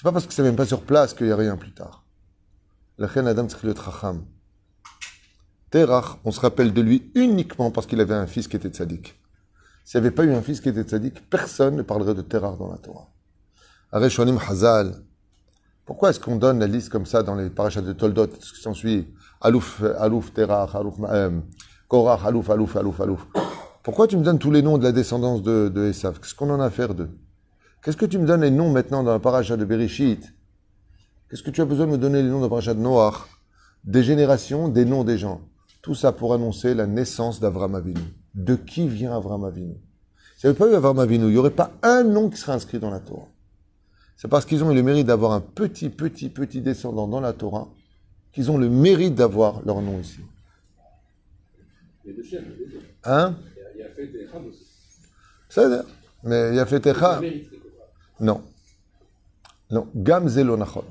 C'est 0.00 0.04
pas 0.04 0.12
parce 0.12 0.26
que 0.26 0.32
c'est 0.32 0.42
même 0.42 0.56
pas 0.56 0.64
sur 0.64 0.80
place 0.80 1.12
qu'il 1.12 1.26
n'y 1.26 1.32
a 1.32 1.36
rien 1.36 1.56
plus 1.56 1.74
tard. 1.74 2.04
La 2.96 3.06
reine 3.06 3.26
Adam 3.26 3.46
le 3.62 3.74
tracham. 3.74 4.24
Terach, 5.70 6.18
on 6.24 6.32
se 6.32 6.40
rappelle 6.40 6.72
de 6.72 6.80
lui 6.80 7.12
uniquement 7.14 7.70
parce 7.70 7.86
qu'il 7.86 8.00
avait 8.00 8.14
un 8.14 8.26
fils 8.26 8.48
qui 8.48 8.56
était 8.56 8.70
tzaddik. 8.70 9.20
S'il 9.84 10.00
n'y 10.00 10.06
avait 10.06 10.14
pas 10.14 10.24
eu 10.24 10.32
un 10.32 10.42
fils 10.42 10.60
qui 10.60 10.68
était 10.68 10.82
tzaddik, 10.82 11.28
personne 11.28 11.76
ne 11.76 11.82
parlerait 11.82 12.14
de 12.14 12.22
Terach 12.22 12.58
dans 12.58 12.70
la 12.70 12.78
Torah. 12.78 13.08
Areshonim 13.92 14.38
Hazal. 14.38 14.94
Pourquoi 15.84 16.10
est-ce 16.10 16.20
qu'on 16.20 16.36
donne 16.36 16.60
la 16.60 16.66
liste 16.66 16.88
comme 16.88 17.06
ça 17.06 17.22
dans 17.22 17.34
les 17.34 17.50
parachats 17.50 17.82
de 17.82 17.92
Toldot, 17.92 18.28
ce 18.40 18.52
qui 18.52 18.60
s'ensuit? 18.60 19.12
Alouf, 19.40 19.82
Alouf, 19.98 20.32
Terach, 20.32 20.74
Alouf, 20.74 20.94
euh, 21.08 21.40
Korach, 21.88 22.24
Alouf, 22.24 22.48
Alouf, 22.50 22.76
Alouf. 22.76 23.26
Pourquoi 23.82 24.06
tu 24.06 24.16
me 24.16 24.22
donnes 24.22 24.38
tous 24.38 24.50
les 24.50 24.62
noms 24.62 24.78
de 24.78 24.84
la 24.84 24.92
descendance 24.92 25.42
de, 25.42 25.68
de 25.68 25.86
Esav? 25.86 26.20
Qu'est-ce 26.20 26.34
qu'on 26.34 26.50
en 26.50 26.60
a 26.60 26.66
à 26.66 26.70
faire 26.70 26.94
d'eux? 26.94 27.10
Qu'est-ce 27.82 27.96
que 27.96 28.06
tu 28.06 28.18
me 28.18 28.26
donnes 28.26 28.42
les 28.42 28.50
noms 28.50 28.70
maintenant 28.70 29.02
dans 29.02 29.14
le 29.14 29.20
parachat 29.20 29.56
de 29.56 29.64
Bereshit? 29.64 30.32
Qu'est-ce 31.28 31.42
que 31.42 31.50
tu 31.50 31.60
as 31.60 31.64
besoin 31.64 31.86
de 31.86 31.92
me 31.92 31.98
donner 31.98 32.22
les 32.22 32.28
noms 32.28 32.38
dans 32.38 32.46
le 32.46 32.50
parachat 32.50 32.74
de 32.74 32.80
Noach 32.80 33.26
Des 33.84 34.02
générations, 34.02 34.68
des 34.68 34.84
noms 34.84 35.04
des 35.04 35.16
gens. 35.16 35.40
Tout 35.82 35.94
ça 35.94 36.12
pour 36.12 36.34
annoncer 36.34 36.74
la 36.74 36.86
naissance 36.86 37.40
d'Avram 37.40 37.74
Avinu. 37.74 38.00
De 38.34 38.54
qui 38.54 38.86
vient 38.88 39.16
Avram 39.16 39.44
Avinu? 39.44 39.76
S'il 40.36 40.50
n'y 40.50 40.56
avait 40.56 40.58
pas 40.58 40.70
eu 40.70 40.74
Avram 40.74 40.98
Avinu, 40.98 41.26
il 41.26 41.30
n'y 41.30 41.36
aurait 41.38 41.50
pas 41.50 41.72
un 41.82 42.02
nom 42.04 42.28
qui 42.28 42.36
serait 42.36 42.52
inscrit 42.52 42.78
dans 42.78 42.90
la 42.90 43.00
Torah. 43.00 43.28
C'est 44.16 44.28
parce 44.28 44.44
qu'ils 44.44 44.62
ont 44.62 44.70
eu 44.70 44.74
le 44.74 44.82
mérite 44.82 45.06
d'avoir 45.06 45.32
un 45.32 45.40
petit, 45.40 45.88
petit, 45.88 46.28
petit 46.28 46.60
descendant 46.60 47.08
dans 47.08 47.20
la 47.20 47.32
Torah 47.32 47.68
qu'ils 48.32 48.50
ont 48.50 48.58
le 48.58 48.68
mérite 48.68 49.14
d'avoir 49.14 49.64
leur 49.64 49.80
nom 49.80 49.98
ici. 49.98 50.20
Hein? 53.04 53.34
Il 53.74 53.80
y 53.80 53.82
a 53.82 53.88
fait 53.88 54.06
des 54.08 54.26
rams 54.26 54.46
aussi. 54.46 54.66
C'est 55.48 55.66
Mais 56.22 56.50
il 56.50 56.56
y 56.56 56.58
a 56.60 56.66
fait. 56.66 56.84
Ça 56.84 57.20
mérite, 57.20 57.50
quelque 57.50 57.68
part. 57.68 57.88
Non. 58.20 58.42
Non. 59.70 59.88
Gam 59.94 60.28
ze 60.28 60.40
lo 60.42 60.56
nachon. 60.56 60.84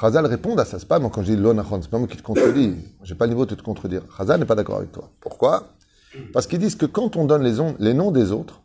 Chazal 0.00 0.26
répond 0.26 0.56
à 0.56 0.64
ça. 0.64 0.78
C'est 0.78 0.88
pas 0.88 0.98
moi 0.98 1.10
quand 1.12 1.22
je 1.22 1.32
dis 1.32 1.36
lo 1.40 1.52
nachon. 1.54 1.80
C'est 1.82 1.90
pas 1.90 1.98
moi 1.98 2.08
qui 2.08 2.16
te 2.16 2.22
contredis. 2.22 2.76
J'ai 3.02 3.14
pas 3.14 3.26
le 3.26 3.30
niveau 3.32 3.46
de 3.46 3.54
te 3.54 3.62
contredire. 3.62 4.02
Chazal 4.16 4.40
n'est 4.40 4.46
pas 4.46 4.54
d'accord 4.54 4.76
avec 4.76 4.92
toi. 4.92 5.10
Pourquoi? 5.20 5.68
Parce 6.32 6.46
qu'ils 6.46 6.58
disent 6.58 6.76
que 6.76 6.86
quand 6.86 7.16
on 7.16 7.24
donne 7.24 7.42
les, 7.42 7.60
on- 7.60 7.74
les 7.78 7.94
noms 7.94 8.10
des 8.10 8.32
autres, 8.32 8.60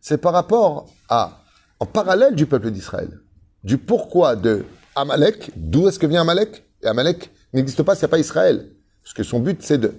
c'est 0.00 0.18
par 0.18 0.32
rapport 0.32 0.86
à, 1.08 1.42
en 1.80 1.86
parallèle 1.86 2.34
du 2.34 2.46
peuple 2.46 2.70
d'Israël. 2.70 3.20
Du 3.64 3.78
pourquoi 3.78 4.36
de 4.36 4.64
Amalek. 4.94 5.50
D'où 5.56 5.88
est-ce 5.88 5.98
que 5.98 6.06
vient 6.06 6.22
Amalek? 6.22 6.64
Et 6.82 6.86
Amalek 6.86 7.30
n'existe 7.52 7.82
pas 7.82 8.02
a 8.02 8.08
pas 8.08 8.18
Israël. 8.18 8.70
Parce 9.02 9.14
que 9.14 9.22
son 9.22 9.40
but, 9.40 9.62
c'est 9.62 9.78
de. 9.78 9.94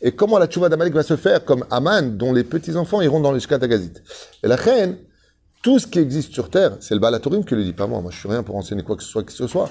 Et 0.00 0.12
comment 0.12 0.38
la 0.38 0.46
tchouva 0.46 0.68
d'Amalek 0.68 0.94
va 0.94 1.02
se 1.02 1.16
faire 1.16 1.44
comme 1.44 1.64
Aman, 1.70 2.16
dont 2.16 2.32
les 2.32 2.44
petits-enfants 2.44 3.00
iront 3.02 3.20
dans 3.20 3.32
les 3.32 3.40
Shkatagazit? 3.40 3.94
Et 4.42 4.48
la 4.48 4.56
reine, 4.56 4.96
tout 5.64 5.78
ce 5.78 5.86
qui 5.86 5.98
existe 5.98 6.34
sur 6.34 6.50
terre, 6.50 6.76
c'est 6.80 6.92
le 6.92 7.00
Balatorim 7.00 7.42
qui 7.42 7.54
le 7.54 7.64
dit, 7.64 7.72
pas 7.72 7.86
moi. 7.86 8.02
Moi, 8.02 8.10
je 8.10 8.18
suis 8.18 8.28
rien 8.28 8.42
pour 8.42 8.54
enseigner 8.54 8.82
quoi 8.82 8.96
que 8.96 9.02
ce 9.02 9.08
soit, 9.08 9.24
qui 9.24 9.34
ce 9.34 9.46
soit. 9.46 9.70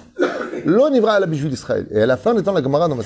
L'on 0.65 0.91
ivra 0.91 1.13
à 1.13 1.19
la 1.19 1.27
bijou 1.27 1.47
d'Israël. 1.49 1.87
Et 1.91 2.01
à 2.01 2.07
la 2.07 2.17
fin, 2.17 2.35
étant 2.35 2.51
la 2.51 2.63
Gemara 2.63 2.87
dans 2.87 2.97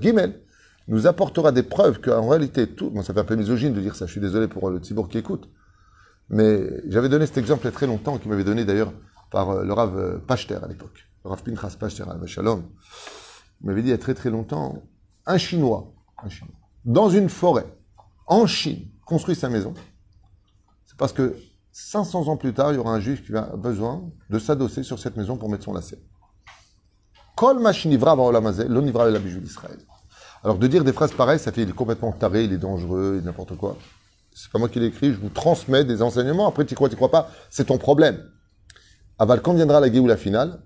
Gimel, 0.00 0.40
nous 0.86 1.08
apportera 1.08 1.50
des 1.50 1.64
preuves 1.64 2.00
qu'en 2.00 2.28
réalité, 2.28 2.68
tout, 2.68 2.90
bon, 2.90 3.02
ça 3.02 3.12
fait 3.12 3.18
un 3.18 3.24
peu 3.24 3.34
misogyne 3.34 3.72
de 3.72 3.80
dire 3.80 3.96
ça, 3.96 4.06
je 4.06 4.12
suis 4.12 4.20
désolé 4.20 4.46
pour 4.46 4.70
le 4.70 4.78
Tzibour 4.78 5.08
qui 5.08 5.18
écoute. 5.18 5.48
Mais 6.30 6.80
j'avais 6.86 7.08
donné 7.08 7.26
cet 7.26 7.38
exemple 7.38 7.62
il 7.62 7.66
y 7.66 7.68
a 7.70 7.72
très 7.72 7.88
longtemps, 7.88 8.18
qui 8.18 8.28
m'avait 8.28 8.44
donné 8.44 8.64
d'ailleurs 8.64 8.92
par 9.32 9.50
euh, 9.50 9.64
le 9.64 9.72
Rav 9.72 9.98
euh, 9.98 10.18
Pachter 10.18 10.58
à 10.62 10.68
l'époque. 10.68 11.08
Le 11.24 11.30
Rav 11.30 11.42
Pinchas 11.42 11.74
Pachter 11.76 12.04
à 12.04 12.26
Shalom. 12.26 12.62
Il 13.62 13.66
m'avait 13.66 13.82
dit 13.82 13.88
il 13.88 13.90
y 13.90 13.94
a 13.94 13.98
très 13.98 14.14
très 14.14 14.30
longtemps, 14.30 14.80
un 15.26 15.38
Chinois, 15.38 15.92
un 16.22 16.28
Chinois, 16.28 16.54
dans 16.84 17.10
une 17.10 17.28
forêt, 17.28 17.66
en 18.28 18.46
Chine, 18.46 18.86
construit 19.04 19.34
sa 19.34 19.48
maison. 19.48 19.74
C'est 20.84 20.96
parce 20.96 21.12
que 21.12 21.34
500 21.78 22.28
ans 22.28 22.38
plus 22.38 22.54
tard, 22.54 22.72
il 22.72 22.76
y 22.76 22.78
aura 22.78 22.94
un 22.94 23.00
juif 23.00 23.22
qui 23.22 23.36
a 23.36 23.54
besoin 23.54 24.10
de 24.30 24.38
s'adosser 24.38 24.82
sur 24.82 24.98
cette 24.98 25.18
maison 25.18 25.36
pour 25.36 25.50
mettre 25.50 25.64
son 25.64 25.74
lacet. 25.74 25.98
Kol 27.36 27.58
l'onivra 27.58 29.10
la 29.10 29.18
d'Israël. 29.18 29.76
Alors 30.42 30.56
de 30.56 30.66
dire 30.68 30.84
des 30.84 30.94
phrases 30.94 31.12
pareilles, 31.12 31.38
ça 31.38 31.52
fait 31.52 31.64
il 31.64 31.68
est 31.68 31.74
complètement 31.74 32.12
taré, 32.12 32.44
il 32.44 32.54
est 32.54 32.58
dangereux, 32.58 33.16
il 33.16 33.22
est 33.22 33.26
n'importe 33.26 33.58
quoi. 33.58 33.76
C'est 34.34 34.50
pas 34.50 34.58
moi 34.58 34.70
qui 34.70 34.80
l'écris, 34.80 35.12
je 35.12 35.18
vous 35.18 35.28
transmets 35.28 35.84
des 35.84 36.00
enseignements. 36.00 36.48
Après, 36.48 36.64
tu 36.64 36.74
crois, 36.74 36.88
tu 36.88 36.96
crois 36.96 37.10
pas, 37.10 37.30
c'est 37.50 37.66
ton 37.66 37.76
problème. 37.76 38.24
Aval, 39.18 39.42
quand 39.42 39.52
viendra 39.52 39.78
la 39.78 39.88
la 39.88 40.16
finale, 40.16 40.62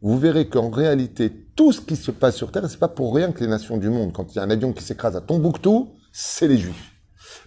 vous 0.00 0.18
verrez 0.18 0.48
qu'en 0.48 0.70
réalité, 0.70 1.48
tout 1.54 1.72
ce 1.72 1.82
qui 1.82 1.96
se 1.96 2.10
passe 2.10 2.36
sur 2.36 2.50
Terre, 2.50 2.64
c'est 2.70 2.80
pas 2.80 2.88
pour 2.88 3.14
rien 3.14 3.30
que 3.32 3.40
les 3.40 3.50
nations 3.50 3.76
du 3.76 3.90
monde, 3.90 4.14
quand 4.14 4.32
il 4.32 4.36
y 4.36 4.38
a 4.38 4.42
un 4.44 4.50
avion 4.50 4.72
qui 4.72 4.82
s'écrase 4.82 5.16
à 5.16 5.20
Tombouctou, 5.20 5.96
c'est 6.12 6.48
les 6.48 6.56
Juifs. 6.56 6.92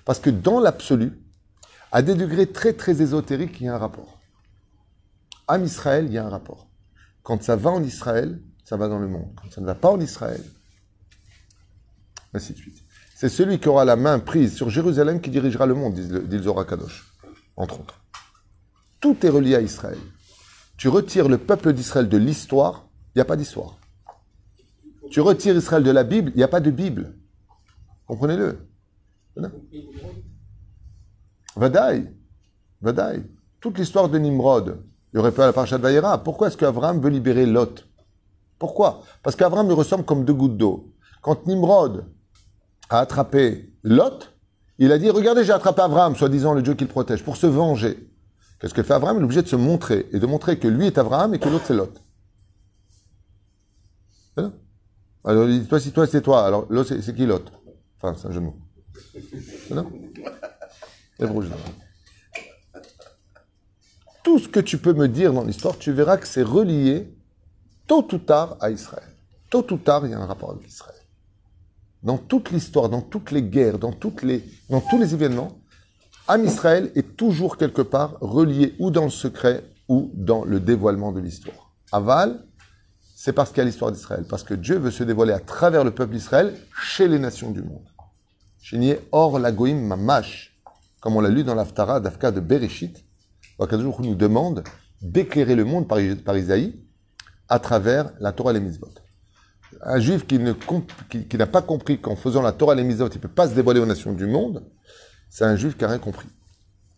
Parce 0.06 0.20
que 0.20 0.30
dans 0.30 0.60
l'absolu, 0.60 1.23
à 1.94 2.02
des 2.02 2.16
degrés 2.16 2.48
très 2.48 2.74
très 2.74 3.04
ésotériques, 3.04 3.62
il 3.62 3.66
y 3.66 3.70
a 3.70 3.76
un 3.76 3.78
rapport. 3.78 4.20
Am 5.48 5.64
Israël, 5.64 6.06
il 6.08 6.14
y 6.14 6.18
a 6.18 6.26
un 6.26 6.30
rapport. 6.30 6.68
Quand 7.22 7.42
ça 7.44 7.56
va 7.56 7.70
en 7.70 7.84
Israël, 7.84 8.42
ça 8.66 8.78
va 8.78 8.88
dans 8.88 8.98
le 8.98 9.08
monde. 9.08 9.32
Quand 9.40 9.52
ça 9.52 9.62
ne 9.62 9.68
va 9.68 9.76
pas 9.76 9.92
en 9.92 10.00
Israël, 10.00 10.44
ainsi 12.34 12.54
de 12.54 12.58
suite. 12.58 12.84
C'est 13.16 13.30
celui 13.30 13.60
qui 13.60 13.70
aura 13.70 13.86
la 13.86 13.96
main 13.96 14.18
prise 14.18 14.56
sur 14.56 14.72
Jérusalem 14.72 15.22
qui 15.22 15.30
dirigera 15.30 15.68
le 15.68 15.76
monde, 15.76 15.94
dit 15.94 16.08
le 16.10 16.64
Kadosh, 16.64 17.14
entre 17.56 17.80
autres. 17.80 18.02
Tout 19.00 19.24
est 19.24 19.30
relié 19.30 19.56
à 19.56 19.62
Israël. 19.62 20.00
Tu 20.78 20.88
retires 20.88 21.30
le 21.30 21.38
peuple 21.38 21.74
d'Israël 21.74 22.10
de 22.10 22.18
l'histoire, 22.18 22.90
il 23.10 23.20
n'y 23.20 23.22
a 23.22 23.26
pas 23.26 23.36
d'histoire. 23.36 23.78
Tu 25.12 25.22
retires 25.22 25.56
Israël 25.56 25.84
de 25.84 25.92
la 25.92 26.04
Bible, 26.04 26.32
il 26.34 26.38
n'y 26.38 26.44
a 26.44 26.48
pas 26.48 26.60
de 26.60 26.72
Bible. 26.72 27.14
Comprenez-le. 28.08 28.68
Vadaï. 31.56 32.12
Vadaï. 32.82 33.24
Toute 33.60 33.78
l'histoire 33.78 34.10
de 34.10 34.18
Nimrod, 34.18 34.84
il 35.14 35.20
aurait 35.20 35.32
pas 35.32 35.46
la 35.46 35.54
parasha 35.54 35.78
de. 35.78 36.24
Pourquoi 36.24 36.48
est-ce 36.48 36.58
qu'Avram 36.58 37.00
veut 37.00 37.10
libérer 37.10 37.46
Lot? 37.46 37.86
Pourquoi? 38.60 39.04
Parce 39.22 39.36
qu'Avram 39.36 39.68
lui 39.68 39.74
ressemble 39.74 40.06
comme 40.06 40.26
deux 40.26 40.34
gouttes 40.34 40.58
d'eau. 40.58 40.94
Quand 41.22 41.46
Nimrod 41.48 42.06
a 42.90 43.00
attrapé 43.00 43.74
Lot, 43.84 44.32
il 44.80 44.92
a 44.92 44.98
dit 44.98 45.10
Regardez, 45.10 45.44
j'ai 45.44 45.54
attrapé 45.54 45.82
Avram, 45.82 46.16
soi-disant 46.16 46.54
le 46.54 46.62
Dieu 46.62 46.74
qui 46.74 46.84
le 46.84 46.90
protège, 46.90 47.24
pour 47.24 47.38
se 47.38 47.48
venger. 47.48 48.10
Qu'est-ce 48.60 48.74
que 48.74 48.84
fait 48.84 48.94
Avram? 48.94 49.18
Il 49.18 49.22
est 49.22 49.24
obligé 49.26 49.42
de 49.42 49.48
se 49.48 49.56
montrer 49.56 50.08
et 50.12 50.20
de 50.20 50.26
montrer 50.26 50.58
que 50.60 50.68
lui 50.68 50.88
est 50.88 50.98
Avram 50.98 51.34
et 51.34 51.40
que 51.40 51.50
l'autre 51.50 51.66
c'est 51.68 51.76
Lot. 51.76 52.02
Alors, 55.26 55.48
toi, 55.70 55.80
si 55.80 55.92
toi 55.94 56.06
c'est 56.06 56.22
toi, 56.22 56.46
alors 56.46 56.66
l'autre 56.70 56.96
c'est 57.00 57.16
qui 57.16 57.26
Lot? 57.26 57.50
Enfin, 58.02 58.16
c'est 58.18 58.28
un 58.28 58.32
jeu. 58.32 58.42
Tout 64.24 64.40
ce 64.40 64.48
que 64.48 64.60
tu 64.60 64.78
peux 64.78 64.94
me 64.94 65.08
dire 65.08 65.34
dans 65.34 65.44
l'histoire, 65.44 65.78
tu 65.78 65.92
verras 65.92 66.18
que 66.18 66.28
c'est 66.28 66.44
relié 66.44 67.14
tôt 67.88 68.08
ou 68.14 68.18
tard 68.18 68.58
à 68.62 68.72
Israël. 68.72 69.08
Tôt 69.50 69.72
ou 69.72 69.78
tard, 69.78 70.06
il 70.06 70.12
y 70.12 70.14
a 70.14 70.20
un 70.20 70.26
rapport 70.26 70.52
avec 70.52 70.68
Israël. 70.68 70.96
Dans 72.02 72.18
toute 72.18 72.52
l'histoire, 72.52 72.90
dans 72.90 73.02
toutes 73.02 73.32
les 73.32 73.44
guerres, 73.44 73.80
dans, 73.80 73.94
toutes 73.94 74.24
les, 74.24 74.44
dans 74.70 74.82
tous 74.82 74.98
les 74.98 75.14
événements, 75.14 75.60
Am 76.28 76.46
Israël 76.46 76.92
est 76.96 77.18
toujours 77.18 77.58
quelque 77.58 77.82
part 77.82 78.18
relié 78.22 78.76
ou 78.80 78.92
dans 78.92 79.04
le 79.04 79.10
secret 79.10 79.64
ou 79.90 80.10
dans 80.14 80.46
le 80.46 80.60
dévoilement 80.60 81.12
de 81.12 81.20
l'histoire. 81.20 81.74
Aval, 81.92 82.46
c'est 83.14 83.34
parce 83.34 83.50
qu'il 83.50 83.60
y 83.60 83.62
a 83.62 83.66
l'histoire 83.66 83.92
d'Israël, 83.92 84.26
parce 84.30 84.44
que 84.44 84.54
Dieu 84.54 84.78
veut 84.78 84.92
se 84.92 85.04
dévoiler 85.04 85.34
à 85.34 85.40
travers 85.40 85.84
le 85.84 85.92
peuple 85.92 86.14
d'Israël 86.14 86.58
chez 86.82 87.08
les 87.08 87.20
nations 87.20 87.52
du 87.52 87.62
monde. 87.62 87.86
Chénier 88.62 89.00
or 89.12 89.38
lagoim 89.38 89.76
mamash, 89.76 90.53
comme 91.04 91.18
on 91.18 91.22
l'a 91.22 91.30
lu 91.30 91.44
dans 91.44 91.54
l'Aftara 91.54 92.00
d'Afka 92.00 92.32
de 92.32 92.40
Bereshit, 92.40 93.04
Wakadosh 93.60 94.00
nous 94.00 94.16
demande 94.16 94.64
d'éclairer 95.02 95.54
le 95.54 95.66
monde 95.66 95.86
par, 95.86 96.00
Isaïe 96.00 96.80
à 97.50 97.60
travers 97.60 98.14
la 98.22 98.32
Torah 98.32 98.54
et 98.54 98.60
les. 98.62 98.72
Un 99.82 100.00
juif 100.00 100.26
qui, 100.26 100.40
n'a 100.40 101.46
pas 101.46 101.62
compris 101.62 102.00
qu'en 102.00 102.16
faisant 102.16 102.42
la 102.42 102.54
Torah 102.54 102.72
et 102.74 102.78
les 102.78 102.84
il 102.84 102.98
ne 102.98 103.08
peut 103.10 103.28
pas 103.28 103.50
se 103.50 103.54
dévoiler 103.54 103.82
aux 103.82 103.86
nations 103.86 104.14
du 104.14 104.28
monde, 104.28 104.64
c'est 105.30 105.44
un 105.44 105.58
juif 105.58 105.76
qui 105.76 105.84
n'a 105.84 105.90
rien 105.90 106.00
compris. 106.00 106.30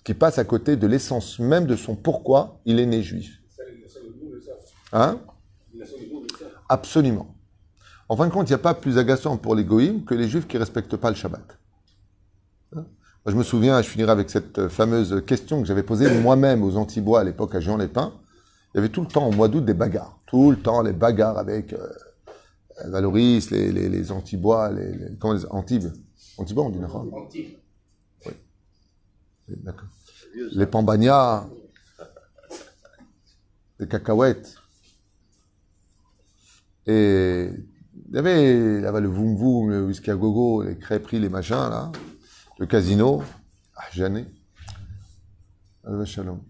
Qui 0.03 0.13
passe 0.13 0.37
à 0.37 0.43
côté 0.43 0.75
de 0.75 0.85
l'essence 0.85 1.39
même 1.39 1.65
de 1.65 1.75
son 1.75 1.95
pourquoi 1.95 2.59
il 2.65 2.79
est 2.79 2.85
né 2.85 3.01
juif. 3.01 3.41
Hein? 4.93 5.17
Absolument. 6.69 7.35
En 8.07 8.15
fin 8.15 8.27
de 8.27 8.31
compte, 8.31 8.47
il 8.49 8.51
n'y 8.51 8.55
a 8.55 8.59
pas 8.59 8.75
plus 8.75 8.99
agaçant 8.99 9.35
pour 9.37 9.55
les 9.55 9.63
goïms 9.65 10.05
que 10.05 10.13
les 10.13 10.29
juifs 10.29 10.45
qui 10.45 10.57
ne 10.57 10.59
respectent 10.59 10.95
pas 10.95 11.09
le 11.09 11.15
Shabbat. 11.15 11.57
Je 13.25 13.35
me 13.35 13.41
souviens, 13.43 13.81
je 13.81 13.89
finirai 13.89 14.11
avec 14.11 14.29
cette 14.29 14.67
fameuse 14.67 15.23
question 15.25 15.59
que 15.61 15.67
j'avais 15.67 15.81
posée 15.81 16.19
moi-même 16.19 16.61
aux 16.61 16.77
Antibois 16.77 17.21
à 17.21 17.23
l'époque 17.23 17.55
à 17.55 17.59
Jean-Lépin. 17.59 18.13
Il 18.73 18.77
y 18.77 18.79
avait 18.79 18.89
tout 18.89 19.01
le 19.01 19.07
temps, 19.07 19.27
au 19.27 19.31
mois 19.31 19.47
d'août, 19.47 19.65
des 19.65 19.73
bagarres. 19.73 20.19
Tout 20.27 20.51
le 20.51 20.57
temps, 20.57 20.83
les 20.83 20.93
bagarres 20.93 21.39
avec 21.39 21.73
euh, 21.73 21.87
Valoris, 22.85 23.49
les, 23.49 23.71
les, 23.71 23.89
les 23.89 24.11
Antibois, 24.11 24.69
les, 24.71 24.91
les, 24.91 25.15
comment 25.17 25.33
les 25.33 25.45
Antibes 25.47 25.91
Antibois, 26.37 26.65
on 26.65 26.69
dit 26.69 26.79
non? 26.79 27.09
Oui. 28.27 28.33
D'accord. 29.47 29.87
Les 30.51 30.67
Pambagnas, 30.67 31.47
les 33.79 33.87
cacahuètes. 33.87 34.55
Et 36.85 37.49
il 38.09 38.15
y 38.15 38.17
avait, 38.19 38.81
là 38.81 38.99
le 38.99 39.07
voum 39.07 39.35
voum, 39.35 39.71
le 39.71 39.85
whisky 39.85 40.11
à 40.11 40.15
gogo, 40.15 40.61
les 40.61 40.77
crêperies, 40.77 41.19
les 41.19 41.29
machins, 41.29 41.55
là, 41.55 41.91
le 42.57 42.65
casino, 42.65 43.23
Jeannet. 43.91 44.27
Shalom. 46.05 46.41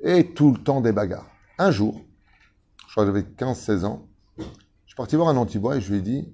Et 0.00 0.34
tout 0.34 0.52
le 0.52 0.58
temps 0.58 0.80
des 0.80 0.92
bagarres. 0.92 1.30
Un 1.58 1.70
jour, 1.70 2.02
je 2.86 2.92
crois 2.92 3.04
que 3.04 3.12
j'avais 3.12 3.22
15-16 3.22 3.84
ans, 3.84 4.06
je 4.36 4.44
suis 4.86 4.96
parti 4.96 5.16
voir 5.16 5.28
un 5.28 5.36
antibois 5.36 5.76
et 5.76 5.80
je 5.80 5.90
lui 5.90 6.00
ai 6.00 6.02
dit 6.02 6.28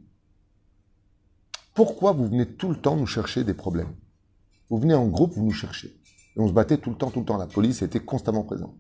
Pourquoi 1.75 2.13
vous 2.13 2.27
venez 2.27 2.47
tout 2.47 2.71
le 2.71 2.77
temps 2.77 2.97
nous 2.97 3.07
chercher 3.07 3.45
des 3.45 3.55
problèmes? 3.55 3.95
Vous 4.71 4.79
venez 4.79 4.95
en 4.95 5.07
groupe, 5.07 5.35
vous 5.35 5.45
nous 5.45 5.53
cherchez. 5.53 5.89
Et 6.37 6.41
on 6.41 6.49
se 6.49 6.53
battait 6.53 6.79
tout 6.79 6.91
le 6.91 6.97
temps, 6.97 7.11
tout 7.11 7.21
le 7.21 7.27
temps. 7.27 7.37
La 7.37 7.47
police 7.47 7.83
était 7.83 8.01
constamment 8.01 8.43
présente. 8.43 8.75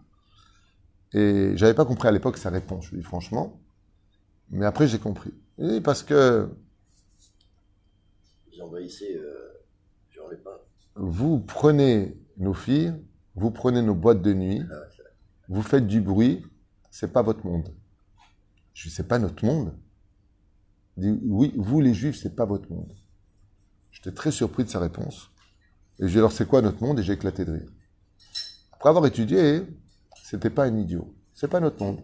Et 1.12 1.52
j'avais 1.56 1.74
pas 1.74 1.84
compris 1.84 2.08
à 2.08 2.12
l'époque 2.12 2.38
sa 2.38 2.50
réponse, 2.50 2.86
je 2.86 2.90
lui 2.90 2.98
dis 2.98 3.04
franchement. 3.04 3.60
Mais 4.50 4.66
après, 4.66 4.88
j'ai 4.88 4.98
compris. 4.98 5.32
Et 5.58 5.80
parce 5.80 6.02
que. 6.02 6.50
Vous 8.58 8.64
envahissez 8.64 9.16
euh, 9.16 9.52
Jean 10.10 10.28
Lépin. 10.28 10.50
Vous 10.96 11.38
prenez 11.38 12.16
nos 12.38 12.54
filles, 12.54 12.92
vous 13.34 13.50
prenez 13.50 13.82
nos 13.82 13.94
boîtes 13.94 14.22
de 14.22 14.32
nuit, 14.32 14.62
Ah, 14.70 14.74
vous 15.48 15.62
faites 15.62 15.86
du 15.86 16.00
bruit, 16.00 16.44
c'est 16.90 17.12
pas 17.12 17.22
votre 17.22 17.46
monde. 17.46 17.72
Je 18.74 18.88
dis, 18.88 18.94
c'est 18.94 19.06
pas 19.06 19.18
notre 19.18 19.44
monde. 19.44 19.74
Il 20.96 21.02
dit, 21.04 21.20
oui, 21.24 21.52
vous 21.56 21.80
les 21.80 21.94
juifs, 21.94 22.18
c'est 22.20 22.34
pas 22.34 22.46
votre 22.46 22.70
monde. 22.70 22.92
J'étais 23.92 24.12
très 24.12 24.32
surpris 24.32 24.64
de 24.64 24.70
sa 24.70 24.80
réponse. 24.80 25.30
Et 26.00 26.02
je 26.02 26.04
lui 26.06 26.10
ai 26.10 26.12
dit, 26.14 26.18
alors 26.18 26.32
c'est 26.32 26.46
quoi 26.46 26.60
notre 26.60 26.82
monde? 26.82 26.98
Et 26.98 27.02
j'ai 27.02 27.12
éclaté 27.12 27.44
de 27.44 27.52
rire. 27.52 27.70
Après 28.72 28.88
avoir 28.88 29.06
étudié, 29.06 29.62
c'était 30.24 30.50
pas 30.50 30.64
un 30.64 30.76
idiot. 30.76 31.14
C'est 31.32 31.48
pas 31.48 31.60
notre 31.60 31.82
monde. 31.82 32.00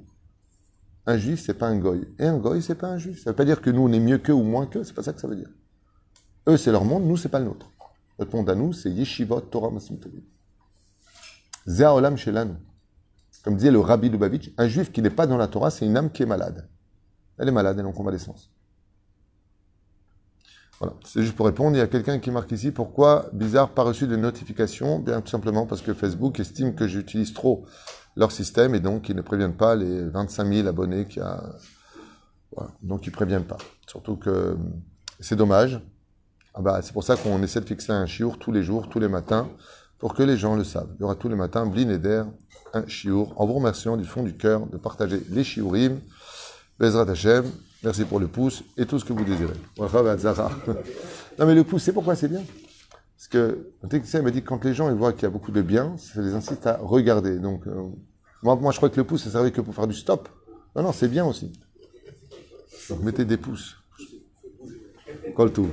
Un 1.06 1.18
juif, 1.18 1.42
c'est 1.44 1.54
pas 1.54 1.66
un 1.66 1.78
goy. 1.78 2.06
Et 2.18 2.26
un 2.26 2.38
goy, 2.38 2.62
c'est 2.62 2.76
pas 2.76 2.88
un 2.88 2.98
juif. 2.98 3.22
Ça 3.22 3.30
veut 3.30 3.36
pas 3.36 3.44
dire 3.44 3.60
que 3.60 3.70
nous, 3.70 3.82
on 3.82 3.92
est 3.92 4.00
mieux 4.00 4.18
qu'eux 4.18 4.32
ou 4.32 4.44
moins 4.44 4.66
qu'eux. 4.66 4.84
C'est 4.84 4.94
pas 4.94 5.02
ça 5.02 5.12
que 5.12 5.20
ça 5.20 5.28
veut 5.28 5.36
dire. 5.36 5.50
Eux, 6.48 6.56
c'est 6.56 6.72
leur 6.72 6.84
monde. 6.84 7.04
Nous, 7.04 7.16
c'est 7.16 7.28
pas 7.28 7.38
le 7.38 7.46
nôtre. 7.46 7.70
Notre 8.18 8.36
monde 8.36 8.50
à 8.50 8.54
nous, 8.54 8.72
c'est 8.72 8.90
Yeshivot 8.90 9.40
Torah 9.40 9.70
Masim 9.70 9.96
Tovim. 9.96 10.22
Zeh 11.66 11.86
Olam 11.86 12.16
Shelan. 12.16 12.56
Comme 13.42 13.56
disait 13.56 13.70
le 13.70 13.80
Rabbi 13.80 14.08
Lubavitch, 14.08 14.52
un 14.56 14.68
juif 14.68 14.90
qui 14.90 15.02
n'est 15.02 15.10
pas 15.10 15.26
dans 15.26 15.36
la 15.36 15.48
Torah, 15.48 15.70
c'est 15.70 15.84
une 15.84 15.96
âme 15.96 16.10
qui 16.10 16.22
est 16.22 16.26
malade. 16.26 16.68
Elle 17.36 17.48
est 17.48 17.52
malade, 17.52 17.76
elle 17.78 17.84
est 17.84 17.88
en 17.88 17.92
convalescence. 17.92 18.50
Voilà, 20.80 20.94
c'est 21.04 21.22
juste 21.22 21.36
pour 21.36 21.46
répondre. 21.46 21.76
Il 21.76 21.78
y 21.78 21.82
a 21.82 21.86
quelqu'un 21.86 22.18
qui 22.18 22.30
marque 22.30 22.50
ici 22.52 22.70
pourquoi 22.70 23.26
bizarre 23.32 23.70
pas 23.70 23.82
reçu 23.82 24.06
de 24.06 24.16
notification? 24.16 24.98
Bien 24.98 25.20
tout 25.20 25.28
simplement 25.28 25.66
parce 25.66 25.82
que 25.82 25.94
Facebook 25.94 26.40
estime 26.40 26.74
que 26.74 26.88
j'utilise 26.88 27.32
trop 27.34 27.66
leur 28.16 28.32
système 28.32 28.74
et 28.74 28.80
donc 28.80 29.08
ils 29.08 29.16
ne 29.16 29.22
préviennent 29.22 29.56
pas 29.56 29.76
les 29.76 30.04
25 30.08 30.52
000 30.52 30.68
abonnés 30.68 31.06
qu'il 31.06 31.22
y 31.22 31.24
a. 31.24 31.42
Voilà, 32.56 32.72
donc 32.82 33.06
ils 33.06 33.10
ne 33.10 33.14
préviennent 33.14 33.44
pas. 33.44 33.58
Surtout 33.86 34.16
que 34.16 34.56
c'est 35.20 35.36
dommage. 35.36 35.80
Ah 36.54 36.62
bah, 36.62 36.80
c'est 36.82 36.92
pour 36.92 37.02
ça 37.02 37.16
qu'on 37.16 37.42
essaie 37.42 37.60
de 37.60 37.66
fixer 37.66 37.90
un 37.90 38.06
chiour 38.06 38.38
tous 38.38 38.52
les 38.52 38.62
jours, 38.62 38.88
tous 38.88 39.00
les 39.00 39.08
matins, 39.08 39.48
pour 39.98 40.14
que 40.14 40.22
les 40.22 40.36
gens 40.36 40.54
le 40.54 40.62
savent. 40.62 40.90
Il 40.98 41.00
y 41.00 41.04
aura 41.04 41.16
tous 41.16 41.28
les 41.28 41.34
matins, 41.34 41.66
Blin 41.66 41.88
et 41.88 41.98
Der, 41.98 42.26
un 42.72 42.86
chiour, 42.86 43.34
en 43.36 43.46
vous 43.46 43.54
remerciant 43.54 43.96
du 43.96 44.04
fond 44.04 44.22
du 44.22 44.36
cœur 44.36 44.66
de 44.66 44.76
partager 44.76 45.20
les 45.30 45.42
chiourim. 45.42 45.98
Bezrat 46.78 47.10
Hashem, 47.10 47.44
merci 47.82 48.04
pour 48.04 48.20
le 48.20 48.28
pouce 48.28 48.62
et 48.76 48.86
tout 48.86 49.00
ce 49.00 49.04
que 49.04 49.12
vous 49.12 49.24
désirez. 49.24 49.54
Non 51.36 51.46
mais 51.46 51.54
le 51.56 51.64
pouce, 51.64 51.82
c'est 51.82 51.92
pourquoi 51.92 52.14
c'est 52.14 52.28
bien? 52.28 52.42
Parce 53.16 53.26
que 53.26 53.72
un 53.82 53.88
technicien 53.88 54.22
m'a 54.22 54.30
dit 54.30 54.40
que 54.40 54.48
quand 54.48 54.62
les 54.64 54.72
gens 54.72 54.88
ils 54.88 54.94
voient 54.94 55.12
qu'il 55.12 55.24
y 55.24 55.26
a 55.26 55.30
beaucoup 55.30 55.50
de 55.50 55.62
bien, 55.62 55.96
ça 55.98 56.22
les 56.22 56.34
incite 56.34 56.64
à 56.68 56.76
regarder. 56.76 57.40
Donc 57.40 57.66
euh, 57.66 57.88
moi, 58.44 58.70
je 58.70 58.76
crois 58.76 58.88
que 58.88 58.96
le 58.96 59.04
pouce 59.04 59.24
ça 59.24 59.30
servait 59.30 59.50
que 59.50 59.60
pour 59.60 59.74
faire 59.74 59.88
du 59.88 59.94
stop. 59.94 60.28
Non 60.76 60.84
non 60.84 60.92
c'est 60.92 61.08
bien 61.08 61.24
aussi. 61.24 61.52
Donc 62.88 63.02
mettez 63.02 63.24
des 63.24 63.36
pouces. 63.36 63.76
Call 65.36 65.52
to. 65.52 65.68